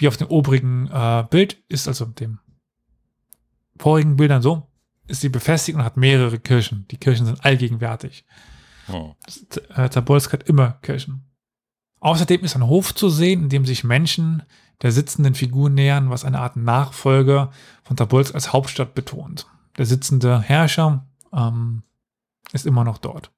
[0.00, 2.38] Wie auf dem obrigen äh, Bild ist also dem
[3.78, 4.66] vorigen Bildern so,
[5.06, 6.86] ist sie befestigt und hat mehrere Kirchen.
[6.90, 8.24] Die Kirchen sind allgegenwärtig.
[8.90, 9.14] Oh.
[9.74, 11.26] Taborsk hat immer Kirchen.
[12.00, 14.42] Außerdem ist ein Hof zu sehen, in dem sich Menschen
[14.80, 17.50] der sitzenden Figur nähern, was eine Art Nachfolger
[17.82, 19.46] von Tobolsk als Hauptstadt betont.
[19.76, 21.82] Der sitzende Herrscher ähm,
[22.52, 23.30] ist immer noch dort.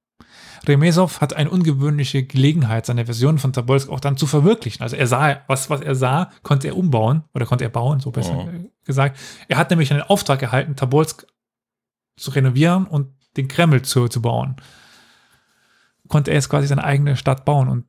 [0.69, 4.83] Remesov hat eine ungewöhnliche Gelegenheit, seine Version von Tobolsk auch dann zu verwirklichen.
[4.83, 8.11] Also er sah, was, was er sah, konnte er umbauen oder konnte er bauen, so
[8.11, 8.49] besser oh.
[8.85, 9.19] gesagt.
[9.49, 11.27] Er hat nämlich einen Auftrag erhalten, Tobolsk
[12.17, 14.57] zu renovieren und den Kreml zu, zu bauen.
[16.09, 17.87] Konnte er jetzt quasi seine eigene Stadt bauen und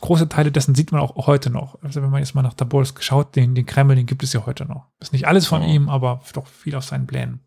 [0.00, 1.82] große Teile dessen sieht man auch heute noch.
[1.82, 4.46] Also wenn man jetzt mal nach Tobolsk schaut, den, den Kreml, den gibt es ja
[4.46, 4.86] heute noch.
[5.00, 5.66] Ist nicht alles von oh.
[5.66, 7.45] ihm, aber doch viel aus seinen Plänen.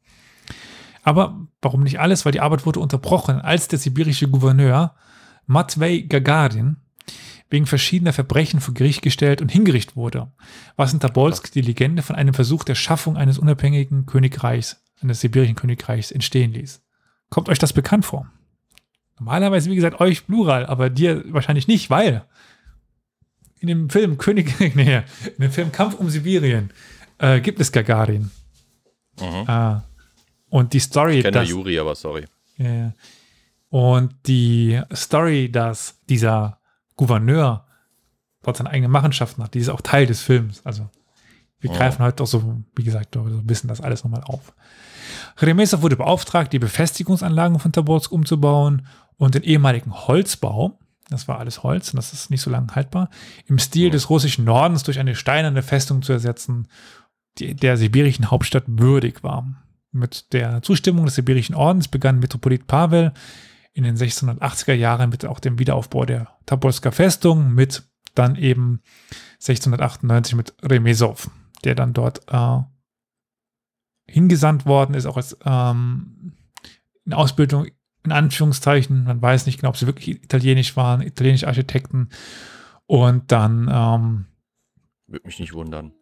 [1.10, 2.24] Aber warum nicht alles?
[2.24, 4.94] Weil die Arbeit wurde unterbrochen, als der sibirische Gouverneur
[5.48, 6.78] Matvei Gagarin
[7.50, 10.32] wegen verschiedener Verbrechen vor Gericht gestellt und hingerichtet wurde,
[10.76, 15.56] was in Tobolsk die Legende von einem Versuch der Schaffung eines unabhängigen Königreichs, eines sibirischen
[15.56, 16.86] Königreichs entstehen ließ.
[17.32, 18.32] Kommt euch das bekannt vor?
[19.18, 22.24] Normalerweise, wie gesagt, euch plural, aber dir wahrscheinlich nicht, weil
[23.58, 26.70] in dem Film König, nee, in dem Film Kampf um Sibirien
[27.18, 28.30] äh, gibt es Gagarin.
[29.20, 29.50] Mhm.
[29.50, 29.89] Ah.
[30.50, 31.18] Und die Story.
[31.18, 32.26] Ich kenne dass, Juri, aber sorry.
[32.60, 32.94] Yeah.
[33.70, 36.60] Und die Story, dass dieser
[36.96, 37.66] Gouverneur
[38.42, 40.62] dort seine eigene Machenschaften hat, die ist auch Teil des Films.
[40.66, 40.90] Also
[41.60, 41.74] wir oh.
[41.74, 44.54] greifen heute doch so, wie gesagt, so ein bisschen das alles nochmal auf.
[45.38, 48.88] Remesov wurde beauftragt, die Befestigungsanlagen von Taborsk umzubauen
[49.18, 50.80] und den ehemaligen Holzbau,
[51.10, 53.10] das war alles Holz und das ist nicht so lange haltbar,
[53.48, 56.68] im Stil des russischen Nordens durch eine steinerne Festung zu ersetzen,
[57.38, 59.46] die der sibirischen Hauptstadt würdig war.
[59.92, 63.14] Mit der Zustimmung des sibirischen Ordens begann Metropolit Pavel
[63.74, 67.84] in den 1680er Jahren mit auch dem Wiederaufbau der Taborsker Festung, mit
[68.14, 68.82] dann eben
[69.36, 71.30] 1698 mit Remesov,
[71.64, 72.60] der dann dort äh,
[74.08, 76.34] hingesandt worden ist, auch als ähm,
[77.06, 77.68] in Ausbildung
[78.04, 79.04] in Anführungszeichen.
[79.04, 82.10] Man weiß nicht genau, ob sie wirklich italienisch waren, italienische Architekten.
[82.86, 83.70] Und dann.
[83.72, 84.26] Ähm,
[85.08, 85.94] Würde mich nicht wundern.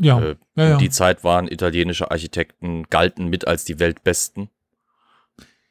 [0.00, 0.76] Ja, äh, ja, ja.
[0.76, 4.48] Die Zeit waren italienische Architekten, galten mit als die Weltbesten.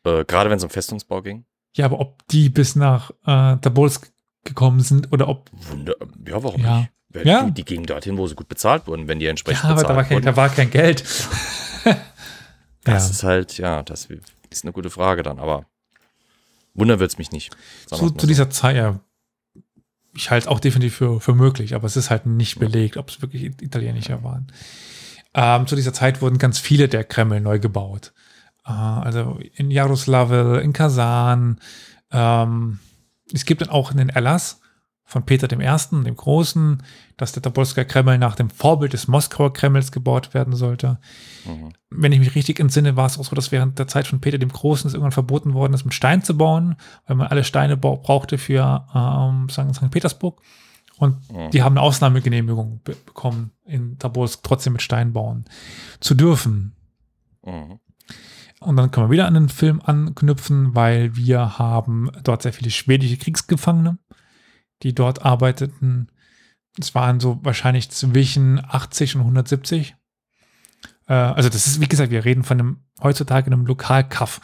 [0.03, 1.45] Äh, gerade wenn es um Festungsbau ging.
[1.75, 4.11] Ja, aber ob die bis nach äh, Tobolsk
[4.43, 5.49] gekommen sind oder ob.
[5.51, 5.95] Wunder,
[6.27, 6.79] ja, warum ja.
[6.79, 7.25] nicht?
[7.25, 7.43] Ja.
[7.43, 9.95] Die, die, gingen dorthin, wo sie gut bezahlt wurden, wenn die entsprechend ja, aber da
[9.95, 11.03] war, kein, da war kein Geld.
[12.85, 14.07] das ist halt, ja, das
[14.49, 15.65] ist eine gute Frage dann, aber
[16.73, 17.55] wundern wird es mich nicht.
[17.87, 19.01] Zu, zu dieser Zeit, ja,
[20.13, 23.09] ich halte es auch definitiv für, für möglich, aber es ist halt nicht belegt, ob
[23.09, 24.47] es wirklich italienischer waren.
[25.33, 28.13] Ähm, zu dieser Zeit wurden ganz viele der Kreml neu gebaut.
[28.65, 31.59] Äh, also in Jaroslawl, in Kasan.
[32.11, 32.79] Ähm,
[33.33, 34.60] es gibt dann auch einen Erlass
[35.11, 36.81] von Peter I., dem Großen,
[37.17, 40.99] dass der Tobolsker Kreml nach dem Vorbild des Moskauer Kremls gebaut werden sollte.
[41.45, 41.73] Mhm.
[41.89, 44.37] Wenn ich mich richtig entsinne, war es auch so, dass während der Zeit von Peter
[44.37, 47.75] dem Großen es irgendwann verboten worden ist, mit Stein zu bauen, weil man alle Steine
[47.75, 49.91] brauchte für ähm, St.
[49.91, 50.41] Petersburg.
[50.97, 51.51] Und mhm.
[51.51, 55.43] die haben eine Ausnahmegenehmigung be bekommen, in Tobolsk trotzdem mit Stein bauen
[55.99, 56.73] zu dürfen.
[57.45, 57.79] Mhm.
[58.61, 62.71] Und dann können wir wieder an den Film anknüpfen, weil wir haben dort sehr viele
[62.71, 63.97] schwedische Kriegsgefangene
[64.83, 66.07] die dort arbeiteten.
[66.79, 69.95] Es waren so wahrscheinlich zwischen 80 und 170.
[71.07, 74.41] Äh, also das ist, wie gesagt, wir reden von einem heutzutage einem Lokalkaff.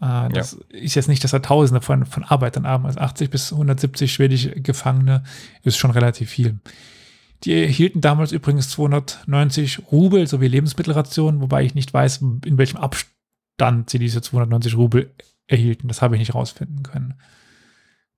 [0.00, 0.78] Äh, das ja.
[0.78, 2.86] ist jetzt nicht, dass da Tausende von, von Arbeitern haben.
[2.86, 5.22] Also 80 bis 170 schwedische Gefangene
[5.62, 6.60] ist schon relativ viel.
[7.44, 13.90] Die erhielten damals übrigens 290 Rubel sowie Lebensmittelrationen, wobei ich nicht weiß, in welchem Abstand
[13.90, 15.14] sie diese 290 Rubel
[15.46, 15.88] erhielten.
[15.88, 17.14] Das habe ich nicht rausfinden können.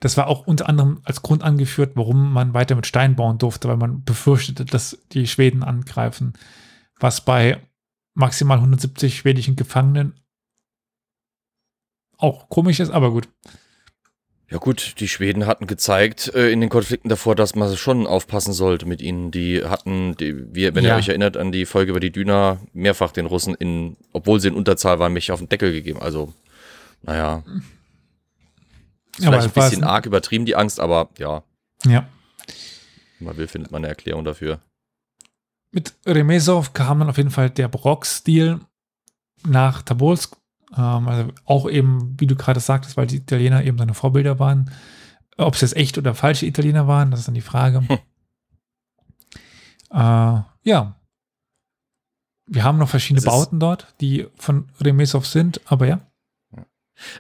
[0.01, 3.69] Das war auch unter anderem als Grund angeführt, warum man weiter mit Stein bauen durfte,
[3.69, 6.35] weil man befürchtete, dass die Schweden angreifen,
[6.99, 7.63] was bei
[8.15, 10.21] maximal 170 schwedischen Gefangenen
[12.19, 13.29] auch komisch ist, aber gut.
[14.49, 18.53] Ja gut, die Schweden hatten gezeigt äh, in den Konflikten davor, dass man schon aufpassen
[18.53, 19.33] sollte mit ihnen.
[19.33, 20.95] Die hatten, die, wie, wenn ja.
[20.95, 24.49] ihr euch erinnert an die Folge über die Düner, mehrfach den Russen in, obwohl sie
[24.49, 26.01] in Unterzahl waren, mich auf den Deckel gegeben.
[26.01, 26.33] Also,
[27.03, 27.43] naja.
[29.17, 31.43] Vielleicht ein bisschen arg übertrieben, die Angst, aber ja.
[31.85, 32.07] Ja.
[33.19, 34.61] man will, findet man eine Erklärung dafür.
[35.73, 38.61] Mit Remesov kam dann auf jeden Fall der Barock-Stil
[39.47, 40.37] nach Tobolsk.
[40.77, 44.71] Ähm, also auch eben, wie du gerade sagtest, weil die Italiener eben seine Vorbilder waren.
[45.37, 47.87] Ob es jetzt echt oder falsche Italiener waren, das ist dann die Frage.
[47.89, 47.99] Hm.
[49.91, 51.01] Äh, ja.
[52.49, 56.01] Wir haben noch verschiedene Bauten dort, die von Remesov sind, aber ja.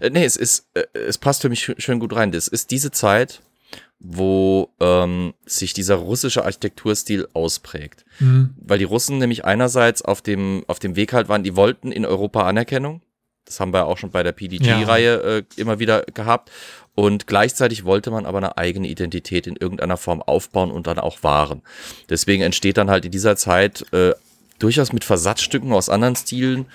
[0.00, 2.32] Äh, nee, es ist, äh, es passt für mich schön gut rein.
[2.32, 3.42] Das ist diese Zeit,
[3.98, 8.04] wo ähm, sich dieser russische Architekturstil ausprägt.
[8.20, 8.54] Mhm.
[8.58, 12.04] Weil die Russen nämlich einerseits auf dem, auf dem Weg halt waren, die wollten in
[12.04, 13.00] Europa Anerkennung.
[13.46, 15.36] Das haben wir auch schon bei der PDG-Reihe ja.
[15.36, 16.50] äh, immer wieder gehabt.
[16.94, 21.22] Und gleichzeitig wollte man aber eine eigene Identität in irgendeiner Form aufbauen und dann auch
[21.22, 21.62] wahren.
[22.08, 24.14] Deswegen entsteht dann halt in dieser Zeit äh,
[24.58, 26.66] durchaus mit Versatzstücken aus anderen Stilen,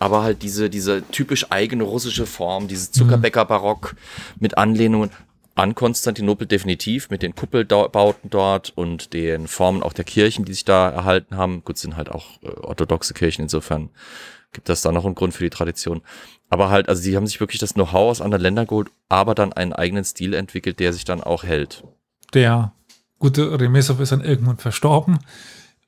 [0.00, 3.94] aber halt diese, diese typisch eigene russische Form, dieses Zuckerbäcker-Barock
[4.40, 5.10] mit Anlehnungen
[5.54, 10.64] an Konstantinopel definitiv mit den Kuppelbauten dort und den Formen auch der Kirchen, die sich
[10.64, 11.62] da erhalten haben.
[11.64, 13.90] Gut, sind halt auch äh, orthodoxe Kirchen, insofern
[14.52, 16.00] gibt das da noch einen Grund für die Tradition.
[16.48, 19.52] Aber halt, also sie haben sich wirklich das Know-how aus anderen Ländern geholt, aber dann
[19.52, 21.84] einen eigenen Stil entwickelt, der sich dann auch hält.
[22.32, 22.72] Der
[23.18, 25.18] gute Remesov ist dann irgendwann verstorben.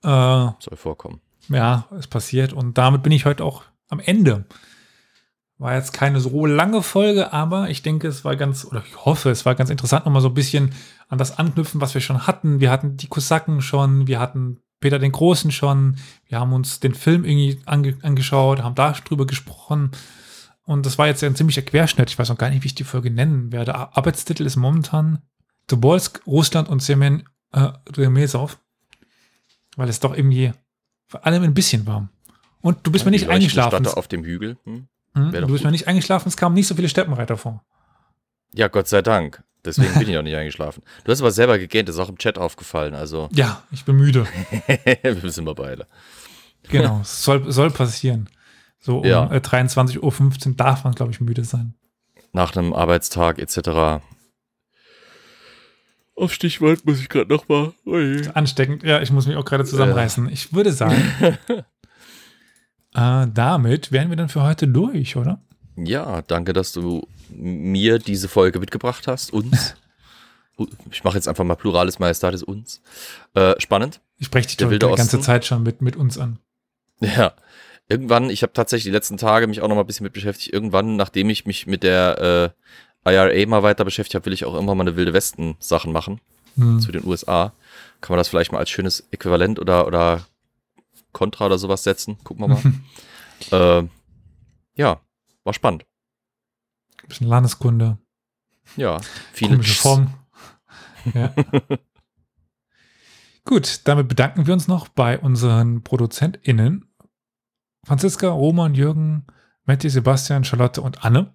[0.02, 1.20] Äh, Soll vorkommen.
[1.48, 2.52] Ja, es passiert.
[2.52, 4.46] Und damit bin ich heute auch am Ende
[5.58, 9.30] war jetzt keine so lange Folge, aber ich denke, es war ganz, oder ich hoffe,
[9.30, 10.72] es war ganz interessant, nochmal so ein bisschen
[11.08, 12.58] an das anknüpfen, was wir schon hatten.
[12.58, 16.94] Wir hatten die Kosaken schon, wir hatten Peter den Großen schon, wir haben uns den
[16.94, 19.92] Film irgendwie ange angeschaut, haben da drüber gesprochen.
[20.64, 22.10] Und das war jetzt ein ziemlicher Querschnitt.
[22.10, 23.74] Ich weiß noch gar nicht, wie ich die Folge nennen werde.
[23.74, 25.22] Arbeitstitel ist momentan
[25.68, 28.58] Tobolsk, Russland und Semen äh, Remesov.
[29.76, 30.52] Weil es doch irgendwie
[31.06, 32.08] vor allem ein bisschen war.
[32.62, 33.86] Und du bist ja, mir nicht eingeschlafen.
[33.86, 34.56] auf dem Hügel.
[34.64, 34.86] Hm?
[35.14, 37.62] Hm, du bist mal nicht eingeschlafen, es kamen nicht so viele Steppenreiter vor.
[38.54, 39.42] Ja, Gott sei Dank.
[39.64, 40.82] Deswegen bin ich auch nicht eingeschlafen.
[41.04, 42.94] Du hast aber selber gegähnt, das ist auch im Chat aufgefallen.
[42.94, 43.28] Also.
[43.32, 44.26] Ja, ich bin müde.
[45.02, 45.86] Wir sind wir beide.
[46.68, 48.28] Genau, soll, soll passieren.
[48.78, 49.26] So um ja.
[49.26, 51.74] 23.15 äh, Uhr darf man, glaube ich, müde sein.
[52.32, 54.02] Nach einem Arbeitstag etc.
[56.16, 57.72] Auf Stichwort muss ich gerade nochmal.
[58.34, 60.28] Ansteckend, ja, ich muss mich auch gerade zusammenreißen.
[60.30, 60.96] Ich würde sagen,
[62.94, 65.40] Äh, damit wären wir dann für heute durch, oder?
[65.76, 69.32] Ja, danke, dass du mir diese Folge mitgebracht hast.
[69.32, 69.74] Uns.
[70.90, 72.82] ich mache jetzt einfach mal plurales Majestatis uns.
[73.34, 74.00] Äh, spannend.
[74.18, 76.38] Ich spreche dich die ganze Zeit schon mit, mit uns an.
[77.00, 77.32] Ja.
[77.88, 80.52] Irgendwann, ich habe tatsächlich die letzten Tage mich auch noch mal ein bisschen mit beschäftigt.
[80.52, 82.54] Irgendwann, nachdem ich mich mit der
[83.04, 85.92] äh, IRA mal weiter beschäftigt habe, will ich auch immer mal eine wilde Westen Sachen
[85.92, 86.20] machen
[86.56, 86.80] hm.
[86.80, 87.52] zu den USA.
[88.00, 90.24] Kann man das vielleicht mal als schönes Äquivalent oder, oder
[91.12, 92.18] Contra oder sowas setzen.
[92.24, 93.80] Gucken wir mal.
[93.82, 93.88] äh,
[94.74, 95.00] ja,
[95.44, 95.86] war spannend.
[97.02, 97.98] Ein bisschen Landeskunde.
[98.76, 99.00] Ja,
[99.32, 100.14] viele Komische Form.
[101.14, 101.34] Ja.
[103.44, 106.94] Gut, damit bedanken wir uns noch bei unseren ProduzentInnen.
[107.84, 109.26] Franziska, Roman, Jürgen,
[109.64, 111.34] Matti, Sebastian, Charlotte und Anne.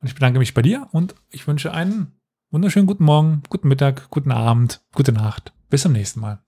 [0.00, 4.10] Und ich bedanke mich bei dir und ich wünsche einen wunderschönen guten Morgen, guten Mittag,
[4.10, 5.52] guten Abend, gute Nacht.
[5.70, 6.42] Bis zum nächsten Mal.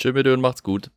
[0.00, 0.90] Tschüss mit und macht's gut.